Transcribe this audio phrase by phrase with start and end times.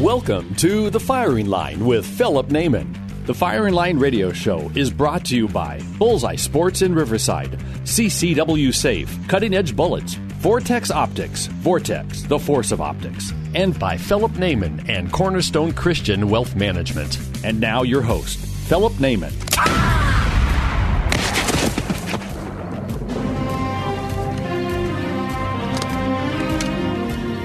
[0.00, 2.94] Welcome to The Firing Line with Philip Naiman.
[3.24, 7.52] The Firing Line radio show is brought to you by Bullseye Sports in Riverside,
[7.84, 14.32] CCW Safe, Cutting Edge Bullets, Vortex Optics, Vortex, the force of optics, and by Philip
[14.32, 17.18] Naiman and Cornerstone Christian Wealth Management.
[17.42, 18.36] And now your host,
[18.68, 19.32] Philip Naiman.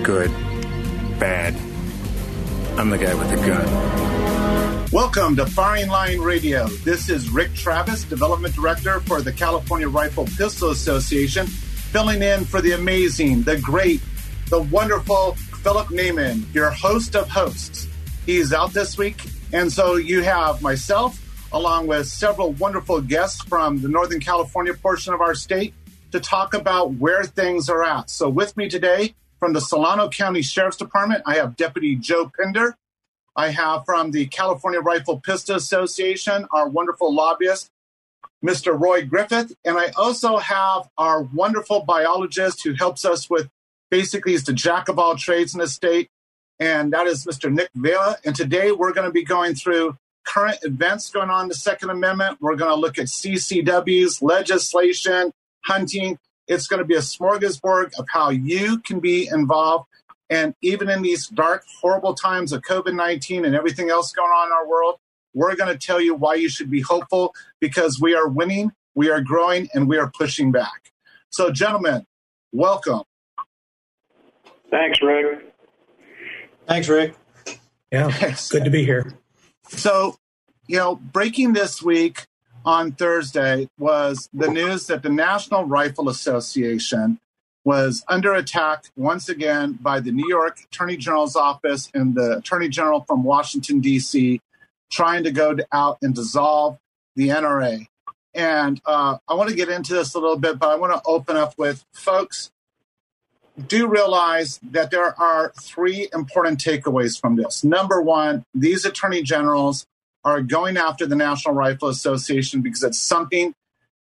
[0.03, 0.50] Good.
[2.81, 4.89] I'm the guy with the gun.
[4.91, 6.65] Welcome to Firing Line Radio.
[6.83, 12.59] This is Rick Travis, Development Director for the California Rifle Pistol Association, filling in for
[12.59, 14.01] the amazing, the great,
[14.49, 17.87] the wonderful Philip Naiman, your host of hosts.
[18.25, 21.21] He's out this week, and so you have myself,
[21.53, 25.75] along with several wonderful guests from the Northern California portion of our state,
[26.13, 28.09] to talk about where things are at.
[28.09, 32.77] So, with me today from the Solano County Sheriff's Department, I have Deputy Joe Pinder.
[33.35, 37.71] I have from the California Rifle Pistol Association, our wonderful lobbyist,
[38.45, 38.79] Mr.
[38.79, 39.55] Roy Griffith.
[39.65, 43.49] And I also have our wonderful biologist who helps us with
[43.89, 46.09] basically is the jack of all trades in the state,
[46.59, 47.51] and that is Mr.
[47.51, 48.17] Nick Vela.
[48.23, 51.89] And today we're going to be going through current events going on in the Second
[51.89, 52.37] Amendment.
[52.41, 55.31] We're going to look at CCWs, legislation,
[55.65, 56.19] hunting.
[56.51, 59.87] It's going to be a smorgasbord of how you can be involved.
[60.29, 64.49] And even in these dark, horrible times of COVID 19 and everything else going on
[64.49, 64.97] in our world,
[65.33, 69.09] we're going to tell you why you should be hopeful because we are winning, we
[69.09, 70.91] are growing, and we are pushing back.
[71.29, 72.05] So, gentlemen,
[72.51, 73.03] welcome.
[74.69, 75.53] Thanks, Rick.
[76.67, 77.15] Thanks, Rick.
[77.93, 79.13] Yeah, good to be here.
[79.69, 80.17] So,
[80.67, 82.27] you know, breaking this week
[82.65, 87.19] on Thursday was the news that the National Rifle Association
[87.63, 92.69] was under attack once again by the New York Attorney General's office and the Attorney
[92.69, 94.41] General from Washington, D.C.,
[94.91, 96.77] trying to go out and dissolve
[97.15, 97.87] the NRA.
[98.33, 101.01] And uh, I want to get into this a little bit, but I want to
[101.05, 102.51] open up with folks.
[103.67, 107.63] Do realize that there are three important takeaways from this.
[107.63, 109.85] Number one, these attorney generals
[110.23, 113.53] are going after the National Rifle Association because it's something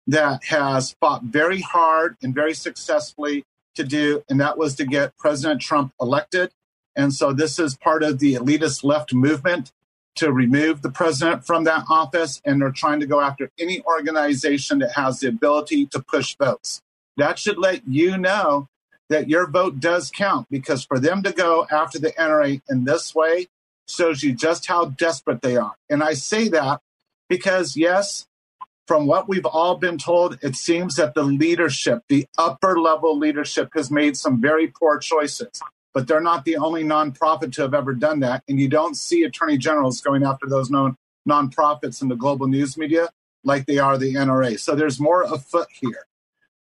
[0.07, 3.43] that has fought very hard and very successfully
[3.75, 6.51] to do, and that was to get President Trump elected.
[6.95, 9.71] And so this is part of the elitist left movement
[10.15, 14.79] to remove the president from that office, and they're trying to go after any organization
[14.79, 16.81] that has the ability to push votes.
[17.15, 18.67] That should let you know
[19.09, 23.13] that your vote does count because for them to go after the NRA in this
[23.15, 23.47] way
[23.93, 25.73] shows you just how desperate they are.
[25.89, 26.81] And I say that
[27.29, 28.27] because, yes,
[28.87, 33.69] from what we've all been told, it seems that the leadership, the upper level leadership,
[33.73, 35.61] has made some very poor choices.
[35.93, 38.43] But they're not the only nonprofit to have ever done that.
[38.47, 40.95] And you don't see attorney generals going after those known
[41.27, 43.09] nonprofits in the global news media
[43.43, 44.59] like they are the NRA.
[44.59, 46.05] So there's more afoot here.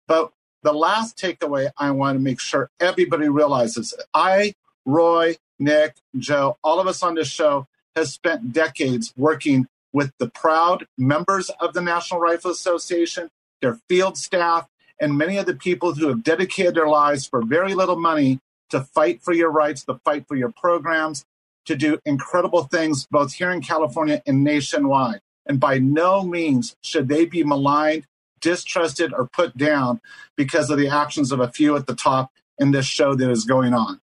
[0.08, 0.32] But
[0.64, 6.80] the last takeaway I want to make sure everybody realizes I, Roy, Nick, Joe, all
[6.80, 11.82] of us on this show has spent decades working with the proud members of the
[11.82, 13.30] National Rifle Association,
[13.62, 14.68] their field staff,
[15.00, 18.40] and many of the people who have dedicated their lives for very little money
[18.70, 21.26] to fight for your rights, to fight for your programs,
[21.66, 25.22] to do incredible things both here in California and nationwide.
[25.46, 28.06] And by no means should they be maligned,
[28.42, 30.02] distrusted, or put down
[30.36, 33.46] because of the actions of a few at the top in this show that is
[33.46, 34.02] going on.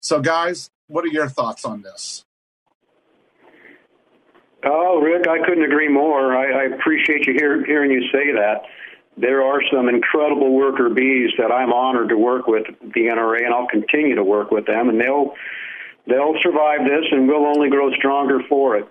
[0.00, 2.24] So, guys, what are your thoughts on this?
[4.64, 6.34] Oh, Rick, I couldn't agree more.
[6.34, 8.62] I, I appreciate you hear, hearing you say that.
[9.16, 13.54] There are some incredible worker bees that I'm honored to work with the NRA, and
[13.54, 15.34] I'll continue to work with them, and they'll
[16.06, 18.88] they'll survive this, and we'll only grow stronger for it.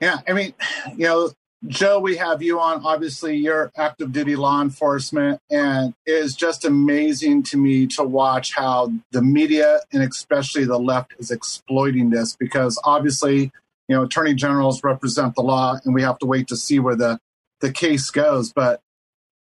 [0.00, 0.54] Yeah, I mean,
[0.96, 1.30] you know,
[1.66, 2.84] Joe, we have you on.
[2.84, 8.54] Obviously, you're active duty law enforcement, and it is just amazing to me to watch
[8.54, 13.50] how the media and especially the left is exploiting this because obviously,
[13.88, 16.96] you know, attorney generals represent the law, and we have to wait to see where
[16.96, 17.18] the,
[17.60, 18.52] the case goes.
[18.52, 18.80] But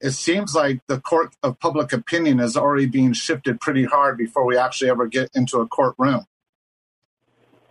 [0.00, 4.44] it seems like the court of public opinion is already being shifted pretty hard before
[4.44, 6.26] we actually ever get into a courtroom.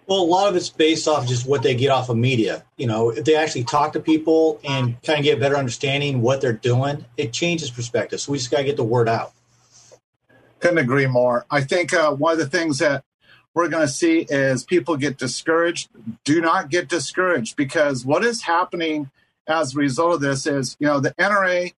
[0.08, 2.64] Well, a lot of it's based off just what they get off of media.
[2.78, 6.22] You know, if they actually talk to people and kind of get a better understanding
[6.22, 8.22] what they're doing, it changes perspective.
[8.22, 9.34] So we just got to get the word out.
[10.60, 11.46] Couldn't agree more.
[11.52, 13.04] I think uh, one of the things that
[13.54, 15.90] we're going to see is people get discouraged.
[16.24, 19.12] Do not get discouraged because what is happening
[19.46, 21.74] as a result of this is, you know, the NRA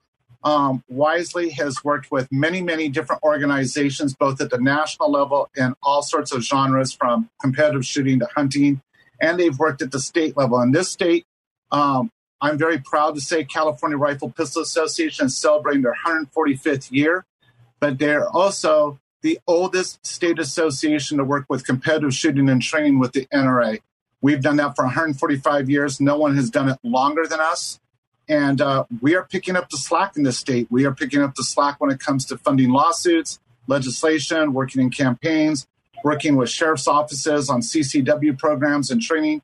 [0.44, 5.76] um, wisely has worked with many, many different organizations, both at the national level and
[5.84, 8.82] all sorts of genres from competitive shooting to hunting.
[9.20, 10.62] And they've worked at the state level.
[10.62, 11.26] In this state,
[11.72, 17.26] um, I'm very proud to say California Rifle Pistol Association is celebrating their 145th year,
[17.80, 23.14] but they're also the oldest state association to work with competitive shooting and training with
[23.14, 23.80] the NRA.
[24.22, 26.00] We've done that for 145 years.
[26.00, 27.80] No one has done it longer than us.
[28.30, 30.68] And uh, we are picking up the slack in this state.
[30.70, 34.90] We are picking up the slack when it comes to funding lawsuits, legislation, working in
[34.90, 35.68] campaigns,
[36.04, 39.42] working with sheriff's offices on CCW programs and training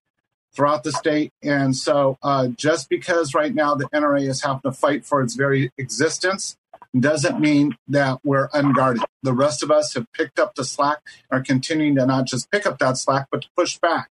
[0.54, 1.32] throughout the state.
[1.42, 5.36] And so, uh, just because right now the NRA is having to fight for its
[5.36, 6.58] very existence
[6.98, 9.04] doesn't mean that we're unguarded.
[9.24, 11.00] The rest of us have picked up the slack,
[11.32, 14.10] are continuing to not just pick up that slack, but to push back.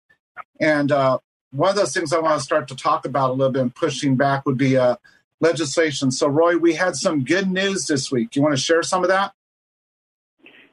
[0.60, 1.20] And uh,
[1.56, 3.74] one of those things I want to start to talk about a little bit and
[3.74, 4.96] pushing back would be uh,
[5.40, 6.12] legislation.
[6.12, 8.36] So, Roy, we had some good news this week.
[8.36, 9.34] You want to share some of that?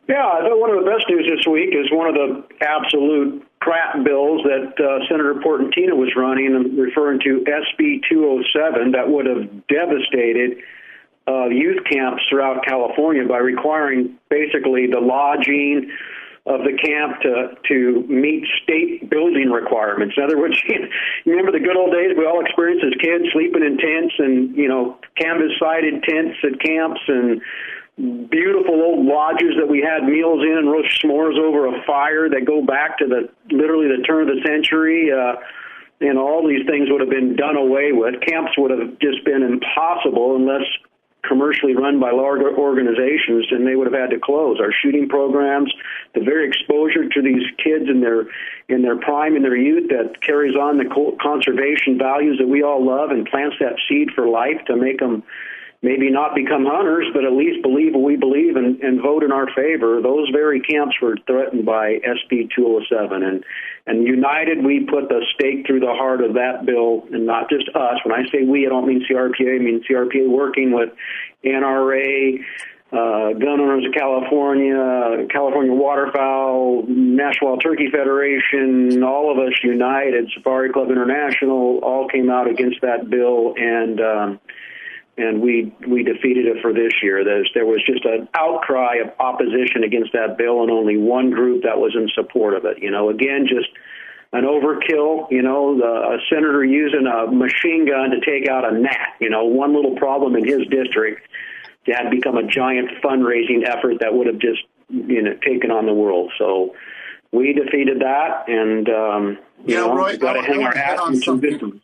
[0.08, 3.46] Yeah, I thought one of the best news this week is one of the absolute
[3.60, 9.26] crap bills that uh, Senator Portantino was running, and referring to SB 207, that would
[9.26, 10.58] have devastated
[11.28, 15.88] uh, youth camps throughout California by requiring basically the lodging,
[16.44, 20.14] of the camp to to meet state building requirements.
[20.16, 20.88] In other words, you
[21.26, 24.68] remember the good old days we all experienced as kids, sleeping in tents and you
[24.68, 27.40] know canvas sided tents at camps and
[28.30, 32.44] beautiful old lodges that we had meals in and roast s'mores over a fire that
[32.44, 35.12] go back to the literally the turn of the century.
[35.12, 35.36] Uh,
[36.00, 38.20] and all these things would have been done away with.
[38.26, 40.66] Camps would have just been impossible unless
[41.26, 44.58] commercially run by large organizations, and they would have had to close.
[44.60, 45.72] Our shooting programs,
[46.14, 48.26] the very exposure to these kids in their
[48.68, 52.84] in their prime in their youth, that carries on the conservation values that we all
[52.84, 55.22] love and plants that seed for life to make them
[55.82, 59.32] maybe not become hunters, but at least believe what we believe and, and vote in
[59.32, 60.00] our favor.
[60.00, 63.22] Those very camps were threatened by SB 207.
[63.22, 63.44] And,
[63.86, 67.68] and united, we put the stake through the heart of that bill, and not just
[67.74, 67.98] us.
[68.04, 70.90] When I say we, I don't mean CRPA, I mean CRPA working with
[71.44, 72.38] NRA,
[72.92, 80.70] uh, Gun Owners of California, California Waterfowl, National Turkey Federation, all of us united, Safari
[80.70, 84.40] Club International, all came out against that bill, and um,
[85.16, 87.24] and we we defeated it for this year.
[87.24, 91.64] There's, there was just an outcry of opposition against that bill, and only one group
[91.64, 92.82] that was in support of it.
[92.82, 93.68] You know, again, just
[94.32, 95.30] an overkill.
[95.30, 99.16] You know, the, a senator using a machine gun to take out a gnat.
[99.20, 101.28] You know, one little problem in his district
[101.86, 105.94] had become a giant fundraising effort that would have just you know taken on the
[105.94, 106.32] world.
[106.38, 106.74] So
[107.32, 111.16] we defeated that, and um, you yeah, know, Roy, got to hang our hats on
[111.16, 111.82] some victims.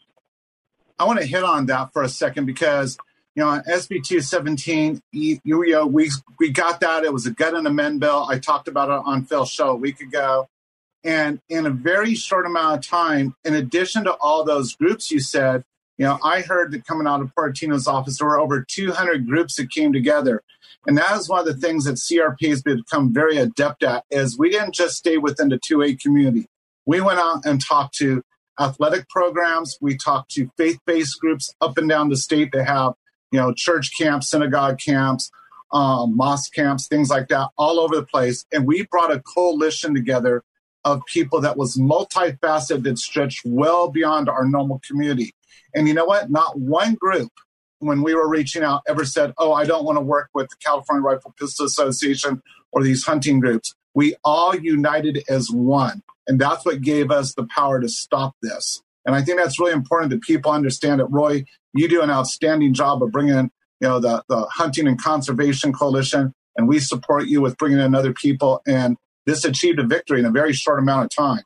[0.98, 2.98] I want to hit on that for a second because
[3.34, 5.38] you know, on SB 217, you,
[5.86, 7.04] we, we got that.
[7.04, 8.26] It was a gut and amend bill.
[8.28, 10.48] I talked about it on Phil's show a week ago.
[11.04, 15.20] And in a very short amount of time, in addition to all those groups you
[15.20, 15.62] said,
[15.96, 19.56] you know, I heard that coming out of Portino's office, there were over 200 groups
[19.56, 20.43] that came together.
[20.86, 24.38] And that is one of the things that CRP has become very adept at is
[24.38, 26.46] we didn't just stay within the 2A community.
[26.86, 28.22] We went out and talked to
[28.58, 29.76] athletic programs.
[29.81, 32.94] We talked to faith-based groups up and down the state that have
[33.31, 35.31] you know, church camps, synagogue camps,
[35.73, 38.44] um, mosque camps, things like that, all over the place.
[38.53, 40.43] And we brought a coalition together
[40.85, 45.35] of people that was multifaceted that stretched well beyond our normal community.
[45.75, 46.31] And you know what?
[46.31, 47.31] Not one group,
[47.81, 50.56] when we were reaching out, ever said, Oh, I don't want to work with the
[50.65, 52.43] California Rifle Pistol Association
[52.73, 53.75] or these hunting groups.
[53.94, 56.03] We all united as one.
[56.27, 58.82] And that's what gave us the power to stop this.
[59.06, 61.44] And I think that's really important that people understand that, Roy,
[61.75, 65.72] you do an outstanding job of bringing in, you know, the, the Hunting and Conservation
[65.72, 68.63] Coalition, and we support you with bringing in other people.
[68.67, 68.96] And
[69.27, 71.43] this achieved a victory in a very short amount of time.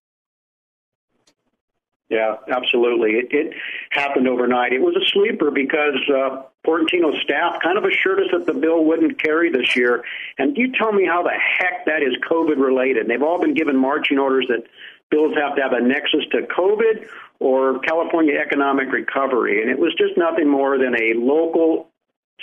[2.09, 3.13] Yeah, absolutely.
[3.13, 3.55] It, it
[3.91, 4.75] happened overnight.
[4.75, 8.85] It was a sleeper because uh, Portantino's staff kind of assured us that the bill
[8.85, 10.05] wouldn't carry this year.
[10.37, 13.09] And you tell me how the heck that is COVID related.
[13.09, 14.65] They've all been given marching orders that
[15.11, 17.09] bills have to have a nexus to COVID
[17.43, 19.61] or California economic recovery.
[19.61, 21.89] And it was just nothing more than a local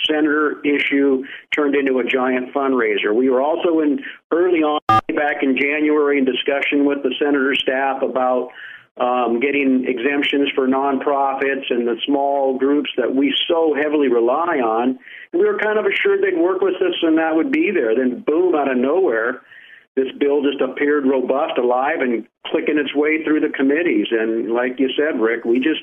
[0.06, 3.14] senator issue turned into a giant fundraiser.
[3.14, 4.80] We were also in early on
[5.14, 8.50] back in January in discussion with the senator staff about
[8.96, 14.98] um, getting exemptions for nonprofits and the small groups that we so heavily rely on.
[15.32, 17.94] We were kind of assured they'd work with us and that would be there.
[17.94, 19.42] Then, boom, out of nowhere,
[19.96, 24.06] this bill just appeared robust, alive, and clicking its way through the committees.
[24.10, 25.80] And like you said, Rick, we just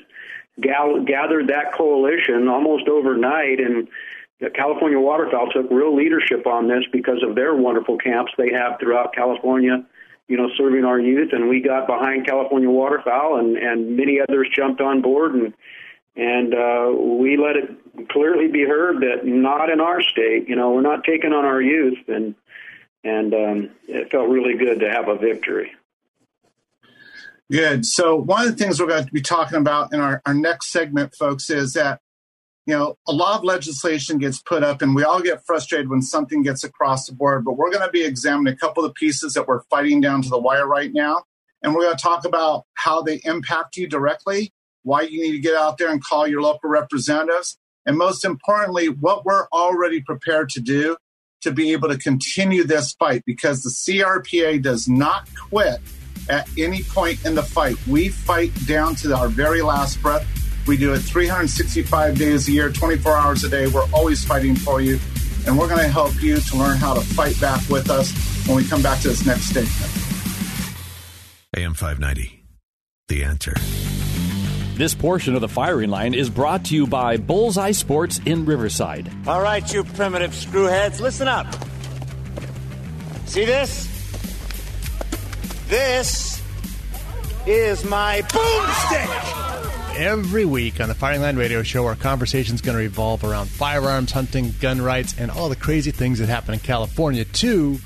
[0.61, 3.87] gal- gathered that coalition almost overnight, and
[4.53, 9.13] California Waterfowl took real leadership on this because of their wonderful camps they have throughout
[9.13, 9.85] California.
[10.27, 14.49] You know, serving our youth, and we got behind California Waterfowl, and and many others
[14.53, 15.53] jumped on board, and
[16.17, 20.49] and uh, we let it clearly be heard that not in our state.
[20.49, 22.35] You know, we're not taking on our youth, and
[23.03, 25.71] and um, it felt really good to have a victory.
[27.49, 27.85] Good.
[27.85, 30.71] So one of the things we're going to be talking about in our, our next
[30.71, 32.01] segment, folks, is that
[32.65, 36.01] you know a lot of legislation gets put up, and we all get frustrated when
[36.01, 37.45] something gets across the board.
[37.45, 40.29] But we're going to be examining a couple of pieces that we're fighting down to
[40.29, 41.23] the wire right now,
[41.63, 44.51] and we're going to talk about how they impact you directly,
[44.83, 48.89] why you need to get out there and call your local representatives, and most importantly,
[48.89, 50.97] what we're already prepared to do
[51.47, 55.79] to be able to continue this fight because the CRPA does not quit
[56.29, 57.75] at any point in the fight.
[57.87, 60.25] We fight down to our very last breath.
[60.67, 63.67] We do it 365 days a year, 24 hours a day.
[63.67, 64.99] We're always fighting for you.
[65.45, 68.11] And we're going to help you to learn how to fight back with us
[68.45, 69.91] when we come back to this next statement.
[71.55, 72.43] AM 590,
[73.07, 73.53] The Answer.
[74.77, 79.11] This portion of the firing line is brought to you by Bullseye Sports in Riverside.
[79.25, 81.47] All right, you primitive screwheads, listen up.
[83.25, 83.87] See this?
[85.67, 86.43] This
[87.47, 89.97] is my boomstick.
[89.97, 93.49] Every week on the Firing Line Radio Show, our conversation is going to revolve around
[93.49, 97.79] firearms, hunting, gun rights, and all the crazy things that happen in California, too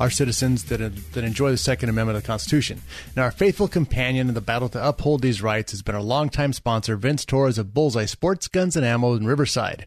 [0.00, 0.78] our citizens that,
[1.12, 2.80] that enjoy the Second Amendment of the Constitution.
[3.14, 6.54] Now, our faithful companion in the battle to uphold these rights has been our longtime
[6.54, 9.86] sponsor, Vince Torres of Bullseye Sports Guns and Ammo in Riverside.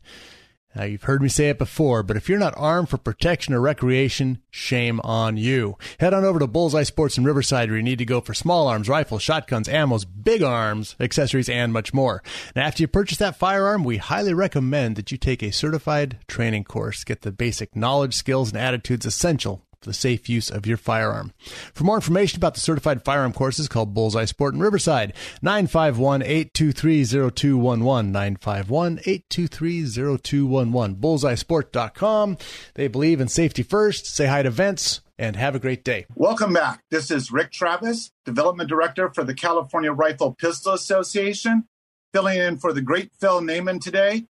[0.76, 3.60] Now, you've heard me say it before, but if you're not armed for protection or
[3.60, 5.78] recreation, shame on you.
[6.00, 8.68] Head on over to Bullseye Sports in Riverside where you need to go for small
[8.68, 12.22] arms, rifles, shotguns, ammos, big arms, accessories, and much more.
[12.56, 16.66] Now, after you purchase that firearm, we highly recommend that you take a certified training
[16.66, 17.04] course.
[17.04, 21.34] Get the basic knowledge, skills, and attitudes essential for the safe use of your firearm.
[21.74, 25.14] For more information about the certified firearm courses, call Bullseye Sport in Riverside,
[25.44, 32.38] 951-823-0211, 951-823-0211, bullseyesport.com.
[32.76, 34.06] They believe in safety first.
[34.06, 36.06] Say hi to Vince and have a great day.
[36.16, 36.82] Welcome back.
[36.90, 41.66] This is Rick Travis, Development Director for the California Rifle Pistol Association,
[42.14, 44.26] filling in for the great Phil Naiman today.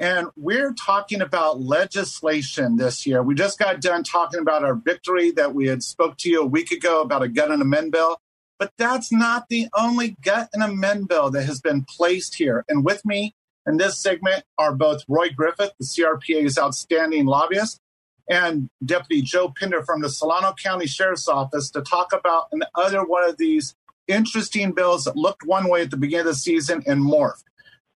[0.00, 3.22] And we're talking about legislation this year.
[3.22, 6.46] We just got done talking about our victory that we had spoke to you a
[6.46, 8.18] week ago about a gun and amend bill.
[8.58, 12.64] But that's not the only gun and amend bill that has been placed here.
[12.68, 13.34] And with me
[13.66, 17.80] in this segment are both Roy Griffith, the CRPA's outstanding lobbyist,
[18.28, 23.28] and Deputy Joe Pinder from the Solano County Sheriff's Office to talk about another one
[23.28, 23.74] of these
[24.08, 27.44] interesting bills that looked one way at the beginning of the season and morphed.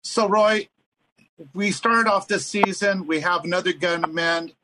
[0.03, 0.69] So, Roy,
[1.53, 3.07] we started off this season.
[3.07, 4.55] We have another gun amend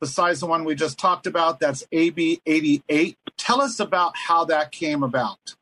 [0.00, 1.60] besides the one we just talked about.
[1.60, 3.16] That's AB 88.
[3.36, 5.54] Tell us about how that came about.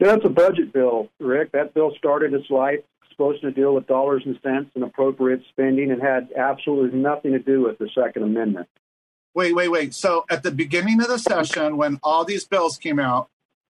[0.00, 1.52] That's a budget bill, Rick.
[1.52, 2.80] That bill started its life
[3.10, 7.38] supposed to deal with dollars and cents and appropriate spending and had absolutely nothing to
[7.38, 8.68] do with the Second Amendment.
[9.34, 9.94] Wait, wait, wait.
[9.94, 13.28] So at the beginning of the session, when all these bills came out,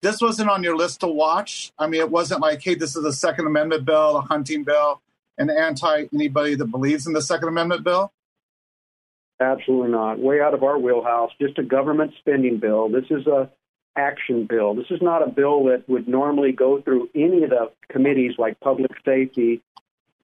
[0.03, 1.73] this wasn't on your list to watch.
[1.79, 5.00] I mean, it wasn't like, hey, this is a Second Amendment bill, a hunting bill
[5.38, 8.12] and anti anybody that believes in the Second Amendment bill?
[9.41, 10.19] Absolutely not.
[10.19, 11.31] Way out of our wheelhouse.
[11.41, 12.88] Just a government spending bill.
[12.88, 13.50] This is a
[13.97, 14.75] action bill.
[14.75, 18.59] This is not a bill that would normally go through any of the committees like
[18.61, 19.62] public safety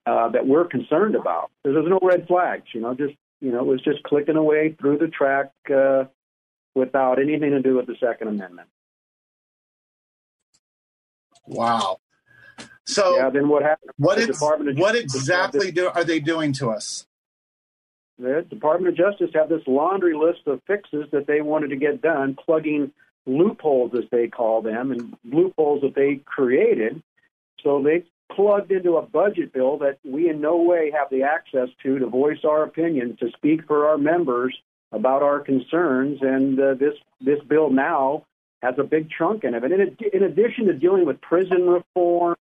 [0.07, 1.51] uh, that we're concerned about.
[1.65, 2.67] There's no red flags.
[2.73, 6.05] You know, just you know, it was just clicking away through the track uh,
[6.75, 8.69] without anything to do with the Second Amendment.
[11.47, 11.99] Wow.
[12.91, 13.91] So yeah, then what happened?
[13.97, 17.07] What, ex- what exactly do, are they doing to us?
[18.19, 22.03] The Department of Justice have this laundry list of fixes that they wanted to get
[22.03, 22.93] done, plugging
[23.27, 27.03] loopholes as they call them, and loopholes that they created.
[27.63, 28.05] So they
[28.35, 32.07] plugged into a budget bill that we in no way have the access to to
[32.07, 34.57] voice our opinion, to speak for our members
[34.93, 36.19] about our concerns.
[36.23, 38.27] And uh, this this bill now
[38.63, 39.65] has a big chunk in it.
[39.65, 42.37] And in, in addition to dealing with prison reform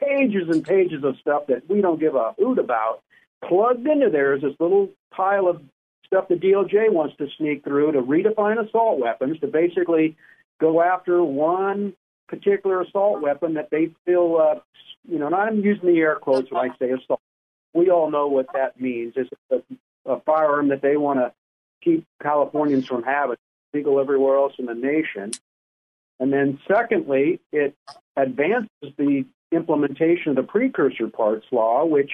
[0.00, 3.02] pages and pages of stuff that we don't give a hoot about.
[3.44, 5.62] plugged into there is this little pile of
[6.06, 10.16] stuff the DOJ wants to sneak through to redefine assault weapons to basically
[10.60, 11.94] go after one
[12.28, 14.60] particular assault weapon that they feel, uh,
[15.08, 17.20] you know, and I'm using the air quotes when I say assault.
[17.74, 19.14] We all know what that means.
[19.16, 19.62] It's a,
[20.10, 21.32] a firearm that they want to
[21.82, 23.36] keep Californians from having,
[23.72, 25.32] legal everywhere else in the nation.
[26.20, 27.74] And then, secondly, it
[28.16, 32.10] advances the implementation of the precursor parts law, which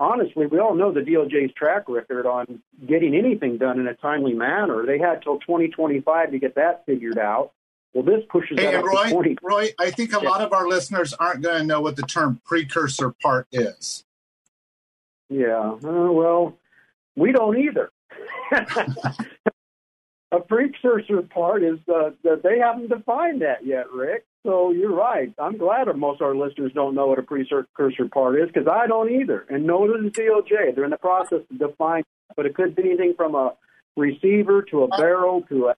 [0.00, 4.32] honestly, we all know the DOJ's track record on getting anything done in a timely
[4.32, 4.84] manner.
[4.86, 7.52] They had till 2025 to get that figured out.
[7.92, 9.36] Well, this pushes hey, that Roy, to 20.
[9.42, 10.28] Roy, I think a yeah.
[10.28, 14.04] lot of our listeners aren't going to know what the term precursor part is.
[15.28, 16.58] Yeah, uh, well,
[17.16, 17.90] we don't either.
[20.34, 24.24] a precursor part is uh, that they haven't defined that yet, Rick.
[24.44, 25.32] So you're right.
[25.38, 28.68] I'm glad that most of our listeners don't know what a precursor part is because
[28.68, 30.74] I don't either, and neither does DOJ.
[30.74, 32.04] They're in the process of defining,
[32.36, 33.54] but it could be anything from a
[33.96, 35.74] receiver to a barrel to a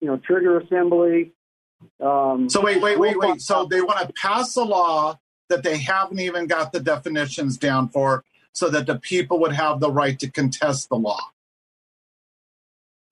[0.00, 1.32] you know trigger assembly.
[2.00, 3.40] Um, so wait, wait, wait, wait.
[3.40, 7.88] So they want to pass a law that they haven't even got the definitions down
[7.88, 11.20] for, so that the people would have the right to contest the law.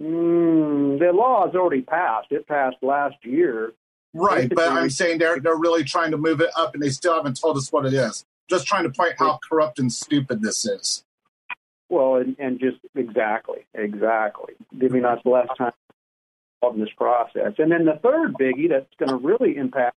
[0.01, 2.31] Mm, the law has already passed.
[2.31, 3.73] It passed last year.
[4.15, 7.15] Right, but I'm saying they're they're really trying to move it up, and they still
[7.15, 8.25] haven't told us what it is.
[8.49, 11.05] Just trying to point how corrupt and stupid this is.
[11.91, 15.73] Well, and, and just exactly, exactly, giving us less time
[16.63, 17.55] in this process.
[17.59, 19.97] And then the third biggie that's going to really impact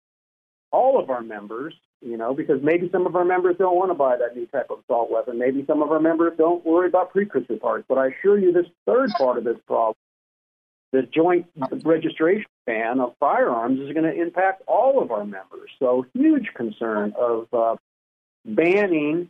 [0.71, 3.95] all of our members, you know, because maybe some of our members don't want to
[3.95, 5.37] buy that new type of assault weapon.
[5.37, 7.85] Maybe some of our members don't worry about precursor parts.
[7.87, 9.95] But I assure you, this third part of this problem
[10.91, 11.47] the joint
[11.83, 15.69] registration ban of firearms is going to impact all of our members.
[15.79, 17.77] So, huge concern of uh,
[18.45, 19.29] banning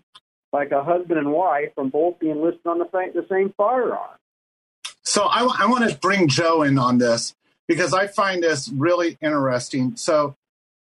[0.52, 4.18] like a husband and wife from both being listed on the, the same firearm.
[5.04, 7.36] So, I, I want to bring Joe in on this
[7.68, 9.96] because I find this really interesting.
[9.96, 10.36] So,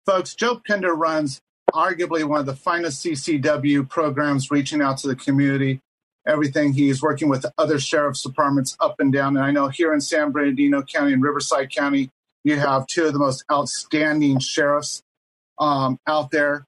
[0.06, 1.42] folks, Joe Pinder runs
[1.74, 5.82] arguably one of the finest CCW programs reaching out to the community
[6.27, 6.74] everything.
[6.74, 9.38] He's working with other sheriff's departments up and down.
[9.38, 12.12] And I know here in San Bernardino County and Riverside County,
[12.44, 15.01] you have two of the most outstanding sheriffs
[15.58, 16.66] um, out there.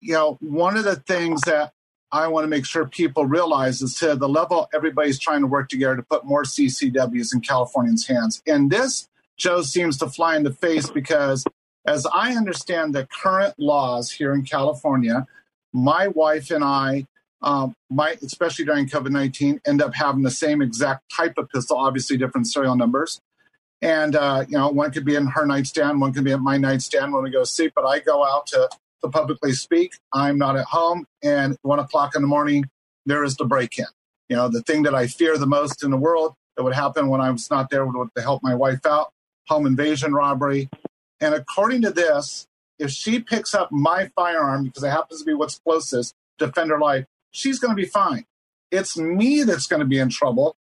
[0.00, 1.72] You know, one of the things that
[2.12, 5.68] I want to make sure people realize is to the level everybody's trying to work
[5.68, 8.42] together to put more CCWs in Californians' hands.
[8.46, 11.44] And this, Joe, seems to fly in the face because,
[11.86, 15.26] as I understand the current laws here in California,
[15.72, 17.06] my wife and I
[17.42, 21.76] um, might, especially during COVID 19, end up having the same exact type of pistol,
[21.76, 23.20] obviously different serial numbers.
[23.82, 26.56] And, uh, you know, one could be in her nightstand, one could be at my
[26.56, 28.68] nightstand when we go to sleep, but I go out to,
[29.02, 29.92] to publicly speak.
[30.12, 31.06] I'm not at home.
[31.22, 32.68] And one o'clock in the morning,
[33.04, 33.84] there is the break in.
[34.28, 37.08] You know, the thing that I fear the most in the world that would happen
[37.08, 39.12] when I was not there would to help my wife out
[39.46, 40.68] home invasion robbery.
[41.20, 42.46] And according to this,
[42.78, 46.78] if she picks up my firearm, because it happens to be what's closest, defend her
[46.78, 48.26] life, she's going to be fine.
[48.70, 50.56] It's me that's going to be in trouble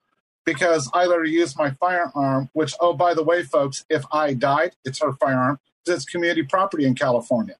[0.44, 4.34] because I let her use my firearm, which, oh, by the way, folks, if I
[4.34, 5.60] died, it's her firearm.
[5.86, 7.56] It's community property in California.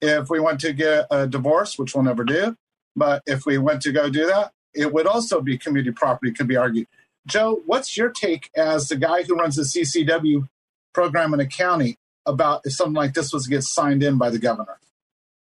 [0.00, 2.56] If we went to get a divorce, which we'll never do,
[2.96, 6.48] but if we went to go do that, it would also be community property, could
[6.48, 6.86] be argued.
[7.26, 10.48] Joe, what's your take as the guy who runs the CCW
[10.92, 14.30] program in the county about if something like this was to get signed in by
[14.30, 14.78] the governor?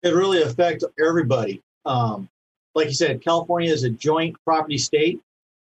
[0.03, 1.61] It really affects everybody.
[1.85, 2.29] Um,
[2.73, 5.21] like you said, California is a joint property state.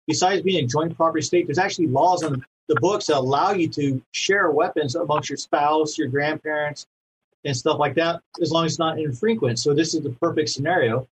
[0.06, 3.68] Besides being a joint property state, there's actually laws on the books that allow you
[3.68, 6.86] to share weapons amongst your spouse, your grandparents,
[7.44, 9.58] and stuff like that, as long as it's not infrequent.
[9.58, 11.06] So this is the perfect scenario.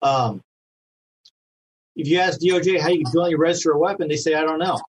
[0.00, 0.42] Um,
[1.96, 4.58] if you ask DOJ how you can jointly register a weapon, they say, I don't
[4.58, 4.80] know.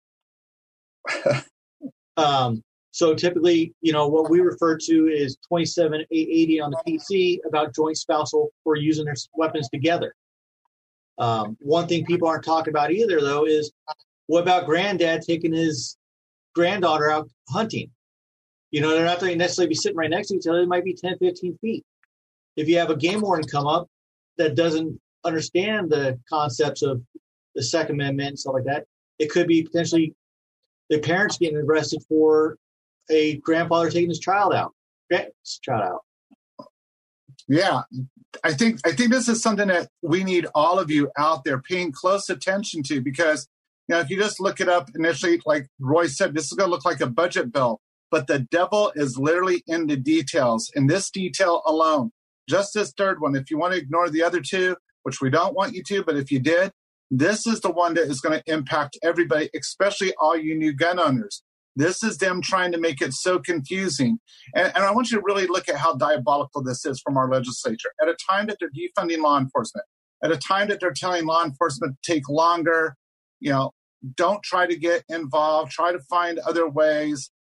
[2.18, 2.62] um,
[2.94, 7.98] so typically, you know, what we refer to is 27880 on the PC about joint
[7.98, 10.14] spousal or using their weapons together.
[11.18, 13.72] Um, one thing people aren't talking about either, though, is
[14.28, 15.98] what about granddad taking his
[16.54, 17.90] granddaughter out hunting?
[18.70, 20.60] You know, they're not going to necessarily be sitting right next to each other.
[20.60, 21.84] They might be 10, 15 feet.
[22.58, 23.88] If you have a game warden come up
[24.38, 27.02] that doesn't understand the concepts of
[27.56, 28.86] the Second Amendment and stuff like that,
[29.18, 30.14] it could be potentially
[30.92, 32.58] the parents getting arrested for
[33.10, 34.74] a grandfather taking his child out,
[35.10, 36.68] his child out.
[37.48, 37.82] Yeah,
[38.44, 41.62] I think I think this is something that we need all of you out there
[41.62, 43.48] paying close attention to because
[43.88, 46.68] you know if you just look it up initially, like Roy said, this is going
[46.68, 50.72] to look like a budget bill, but the devil is literally in the details.
[50.76, 52.12] In this detail alone,
[52.50, 55.56] just this third one, if you want to ignore the other two, which we don't
[55.56, 56.72] want you to, but if you did,
[57.12, 61.00] this is the one that is going to impact everybody, especially all you new gun
[61.00, 61.43] owners.
[61.76, 64.20] This is them trying to make it so confusing.
[64.56, 67.30] And, and, I want you to really look at how diabolical this is from our
[67.30, 67.90] legislature.
[68.02, 69.86] At a time that they're defunding law enforcement,
[70.24, 72.96] at a time that they're telling law enforcement to take longer,
[73.40, 73.72] you know,
[74.16, 77.32] don't try to get involved, try to find other ways.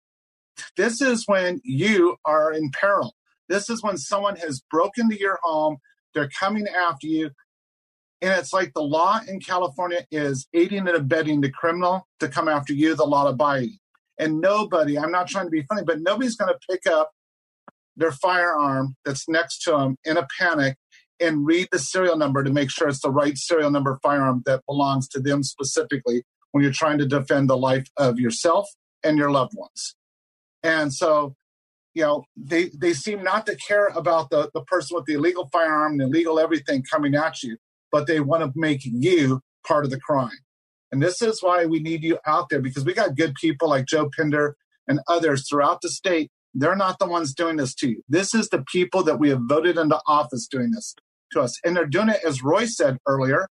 [0.77, 3.15] This is when you are in peril.
[3.49, 5.79] This is when someone has broken into your home,
[6.15, 7.31] they're coming after you.
[8.21, 12.49] And it's like the law in California is aiding and abetting the criminal to come
[12.49, 13.79] after you, the law abiding.
[14.23, 17.11] And nobody, I'm not trying to be funny, but nobody's going to pick up
[17.97, 20.77] their firearm that's next to them in a panic
[21.21, 24.63] and read the serial number to make sure it's the right serial number firearm that
[24.67, 28.69] belongs to them specifically when you're trying to defend the life of yourself
[29.03, 29.97] and your loved ones.
[30.63, 31.35] And so,
[31.95, 35.49] you know, they, they seem not to care about the, the person with the illegal
[35.53, 37.57] firearm and illegal everything coming at you,
[37.91, 40.31] but they want to make you part of the crime.
[40.93, 43.87] And this is why we need you out there because we got good people like
[43.87, 46.31] Joe Pinder and others throughout the state.
[46.55, 48.03] They're not the ones doing this to you.
[48.09, 50.95] This is the people that we have voted into office doing this
[51.33, 51.59] to us.
[51.65, 53.49] And they're doing it, as Roy said earlier,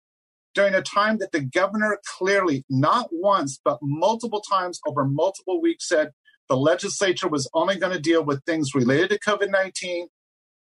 [0.56, 5.88] during a time that the governor clearly, not once, but multiple times over multiple weeks,
[5.88, 6.10] said
[6.50, 10.08] the legislature was only going to deal with things related to COVID 19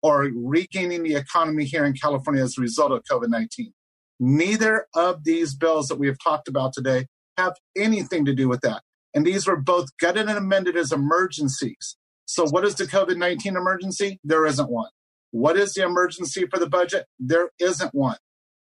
[0.04, 3.74] or regaining the economy here in California as a result of COVID 19.
[4.20, 8.62] Neither of these bills that we have talked about today have anything to do with
[8.62, 8.82] that.
[9.14, 11.98] And these were both gutted and amended as emergencies.
[12.26, 14.20] So, what is the COVID 19 emergency?
[14.24, 14.90] There isn't one.
[15.32, 17.06] What is the emergency for the budget?
[17.20, 18.18] There isn't one.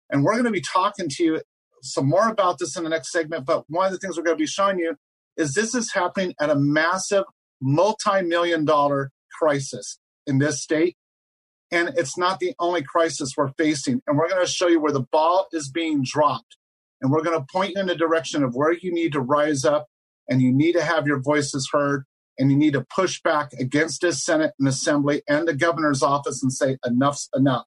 [0.09, 1.41] And we're going to be talking to you
[1.81, 3.45] some more about this in the next segment.
[3.45, 4.95] But one of the things we're going to be showing you
[5.37, 7.23] is this is happening at a massive
[7.61, 10.95] multi million dollar crisis in this state.
[11.71, 14.01] And it's not the only crisis we're facing.
[14.05, 16.57] And we're going to show you where the ball is being dropped.
[17.01, 19.63] And we're going to point you in the direction of where you need to rise
[19.63, 19.87] up
[20.29, 22.03] and you need to have your voices heard
[22.37, 26.43] and you need to push back against this Senate and Assembly and the governor's office
[26.43, 27.65] and say, enough's enough.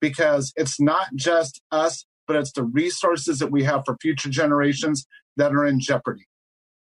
[0.00, 5.06] Because it's not just us, but it's the resources that we have for future generations
[5.36, 6.26] that are in jeopardy.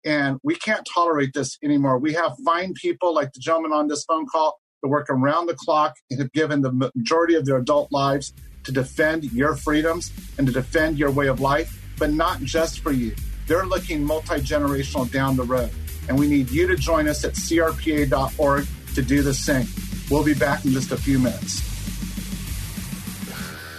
[0.05, 1.99] And we can't tolerate this anymore.
[1.99, 5.55] We have fine people like the gentleman on this phone call that work around the
[5.55, 8.33] clock and have given the majority of their adult lives
[8.65, 12.93] to defend your freedoms and to defend your way of life, but not just for
[12.93, 13.15] you.
[13.47, 15.71] They're looking multi generational down the road.
[16.09, 19.67] And we need you to join us at crpa.org to do the same.
[20.11, 21.67] We'll be back in just a few minutes.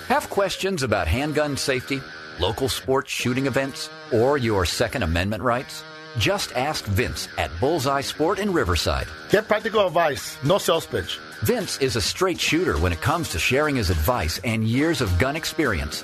[0.08, 2.02] Have questions about handgun safety,
[2.40, 5.84] local sports shooting events, or your Second Amendment rights?
[6.18, 9.08] Just ask Vince at Bullseye Sport in Riverside.
[9.30, 11.20] Get practical advice, no sales pitch.
[11.44, 15.18] Vince is a straight shooter when it comes to sharing his advice and years of
[15.18, 16.04] gun experience.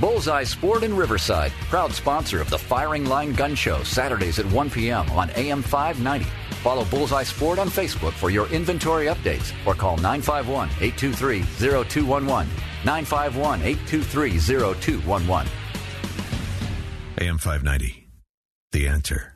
[0.00, 4.70] Bullseye Sport in Riverside, proud sponsor of the Firing Line Gun Show, Saturdays at 1
[4.70, 5.10] p.m.
[5.10, 6.24] on AM 590.
[6.62, 12.48] Follow Bullseye Sport on Facebook for your inventory updates or call 951 823 0211.
[12.84, 15.52] 951 823 0211.
[17.20, 18.08] AM 590.
[18.70, 19.34] The answer.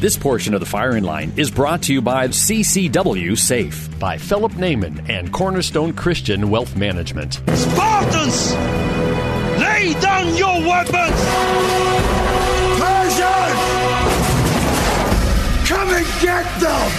[0.00, 4.52] This portion of the firing line is brought to you by CCW Safe by Philip
[4.52, 7.40] Naiman and Cornerstone Christian Wealth Management.
[7.54, 8.52] Spartans,
[9.84, 11.20] lay down your weapons!
[12.80, 13.60] Persians,
[15.68, 16.92] come and get them!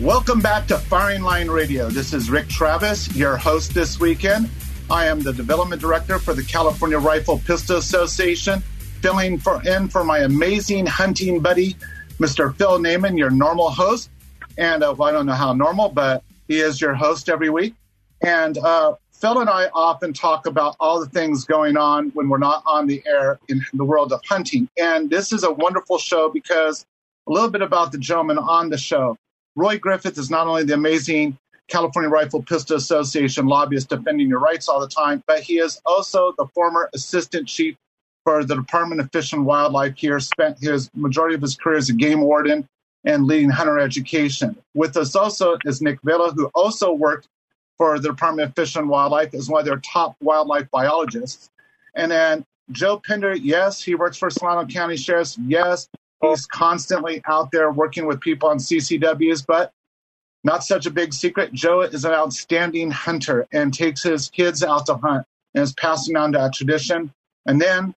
[0.00, 1.88] Welcome back to Firing Line Radio.
[1.88, 4.48] This is Rick Travis, your host this weekend.
[4.88, 8.62] I am the development director for the California Rifle Pistol Association
[9.02, 11.74] filling for in for my amazing hunting buddy,
[12.20, 12.54] Mr.
[12.56, 14.10] Phil Naiman, your normal host.
[14.56, 17.74] And uh, well, I don't know how normal, but he is your host every week.
[18.22, 22.38] And uh, Phil and I often talk about all the things going on when we're
[22.38, 24.68] not on the air in the world of hunting.
[24.78, 26.86] And this is a wonderful show because
[27.26, 29.16] a little bit about the gentleman on the show.
[29.56, 34.68] Roy Griffith is not only the amazing California Rifle Pistol Association lobbyist defending your rights
[34.68, 37.74] all the time, but he is also the former assistant chief
[38.22, 41.88] for the Department of Fish and Wildlife here, spent his majority of his career as
[41.88, 42.68] a game warden
[43.04, 44.56] and leading hunter education.
[44.74, 47.26] With us also is Nick Vela, who also worked
[47.78, 51.50] for the Department of Fish and Wildlife as one of their top wildlife biologists.
[51.94, 55.38] And then Joe Pinder, yes, he works for Solano County Sheriff's.
[55.38, 55.88] Yes,
[56.20, 59.72] he's constantly out there working with people on CCWs, but
[60.44, 61.52] not such a big secret.
[61.52, 66.16] Joe is an outstanding hunter and takes his kids out to hunt and is passing
[66.16, 67.12] on that tradition.
[67.46, 67.94] And then,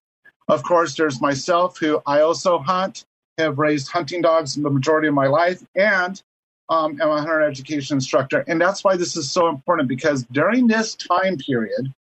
[0.48, 3.04] of course, there's myself, who I also hunt,
[3.38, 6.20] have raised hunting dogs the majority of my life, and
[6.68, 8.44] um, am a hunter education instructor.
[8.46, 11.92] And that's why this is so important because during this time period,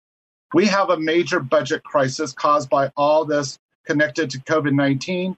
[0.52, 5.36] we have a major budget crisis caused by all this connected to COVID 19.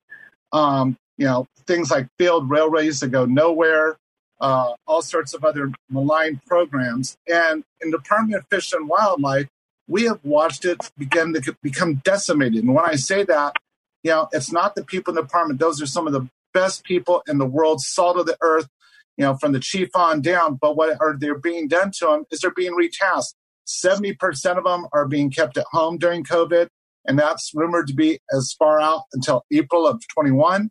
[0.53, 3.97] Um, you know, things like failed railways that go nowhere,
[4.41, 7.17] uh, all sorts of other malign programs.
[7.29, 9.49] And in the Department of Fish and Wildlife,
[9.89, 12.65] we have watched it begin to become decimated.
[12.65, 13.57] And when I say that,
[14.03, 15.61] you know, it's not the people in the department.
[15.61, 18.69] Those are some of the best people in the world, salt of the earth,
[19.17, 20.59] you know, from the chief on down.
[20.61, 23.35] But what are they being done to them is they're being retasked.
[23.67, 24.17] 70%
[24.59, 26.69] of them are being kept at home during COVID,
[27.07, 30.71] and that's rumored to be as far out until April of 21.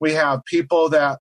[0.00, 1.20] We have people that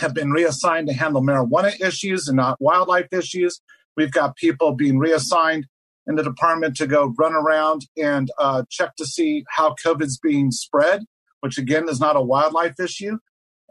[0.00, 3.60] have been reassigned to handle marijuana issues and not wildlife issues.
[3.96, 5.66] We've got people being reassigned
[6.06, 10.50] in the department to go run around and uh, check to see how COVID's being
[10.50, 11.04] spread,
[11.40, 13.18] which again is not a wildlife issue.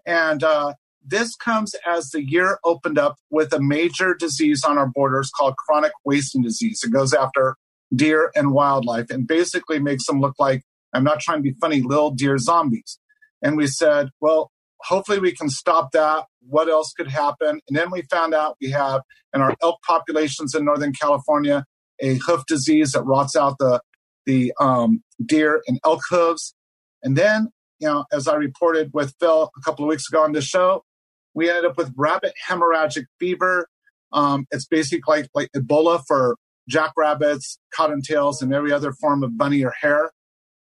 [0.06, 0.74] And uh,
[1.06, 5.56] this comes as the year opened up with a major disease on our borders called
[5.58, 6.82] chronic wasting disease.
[6.84, 7.56] It goes after
[7.94, 10.64] deer and wildlife and basically makes them look like,
[10.94, 13.00] I'm not trying to be funny, little deer zombies.
[13.42, 16.26] And we said, well, hopefully we can stop that.
[16.48, 17.60] What else could happen?
[17.68, 19.02] And then we found out we have
[19.34, 21.66] in our elk populations in Northern California
[22.00, 23.82] a hoof disease that rots out the
[24.26, 26.56] the um, deer and elk hooves.
[27.04, 30.32] And then, you know, as I reported with Phil a couple of weeks ago on
[30.32, 30.84] this show,
[31.36, 33.68] we ended up with rabbit hemorrhagic fever.
[34.12, 39.64] Um, it's basically like, like Ebola for jackrabbits, cottontails, and every other form of bunny
[39.64, 40.12] or hare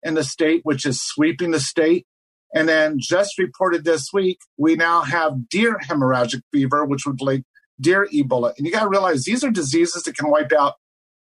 [0.03, 2.07] in the state, which is sweeping the state.
[2.55, 7.43] And then just reported this week, we now have deer hemorrhagic fever, which would like
[7.81, 8.53] deer Ebola.
[8.57, 10.75] And you got to realize these are diseases that can wipe out,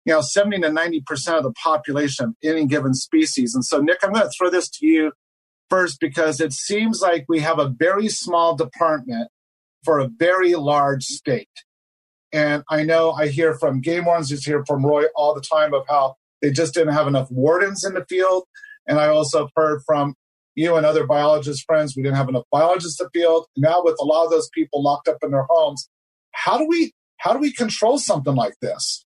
[0.05, 3.55] you know, 70 to 90% of the population of any given species.
[3.55, 5.12] And so, Nick, I'm going to throw this to you
[5.70, 9.28] First, because it seems like we have a very small department
[9.85, 11.48] for a very large state.
[12.33, 15.72] And I know I hear from game wardens, just hear from Roy all the time
[15.72, 18.44] of how they just didn't have enough wardens in the field.
[18.87, 20.14] And I also heard from
[20.54, 23.46] you and other biologist friends, we didn't have enough biologists in the field.
[23.57, 25.88] Now with a lot of those people locked up in their homes,
[26.33, 29.04] how do we how do we control something like this?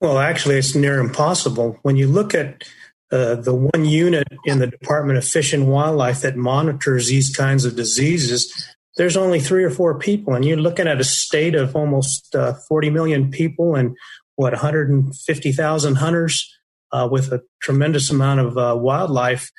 [0.00, 1.78] Well, actually, it's near impossible.
[1.82, 2.64] When you look at
[3.12, 7.64] uh, the one unit in the Department of Fish and Wildlife that monitors these kinds
[7.64, 8.52] of diseases,
[8.96, 12.54] there's only three or four people, and you're looking at a state of almost uh,
[12.68, 13.96] 40 million people and
[14.36, 16.58] what 150,000 hunters
[16.92, 19.50] uh, with a tremendous amount of uh, wildlife.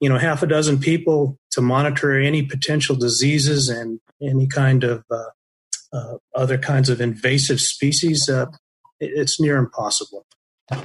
[0.00, 5.04] You know, half a dozen people to monitor any potential diseases and any kind of
[5.92, 8.30] uh, other kinds of invasive species.
[8.98, 10.26] it's near impossible.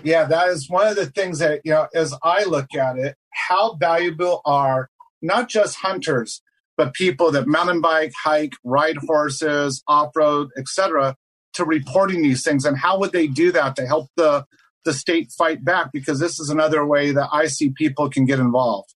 [0.04, 3.16] Yeah, that is one of the things that, you know, as I look at it,
[3.32, 4.90] how valuable are
[5.22, 6.42] not just hunters,
[6.78, 11.16] but people that mountain bike, hike, ride horses, off road, etc.,
[11.54, 14.46] to reporting these things, and how would they do that to help the
[14.84, 15.92] the state fight back?
[15.92, 18.94] Because this is another way that I see people can get involved.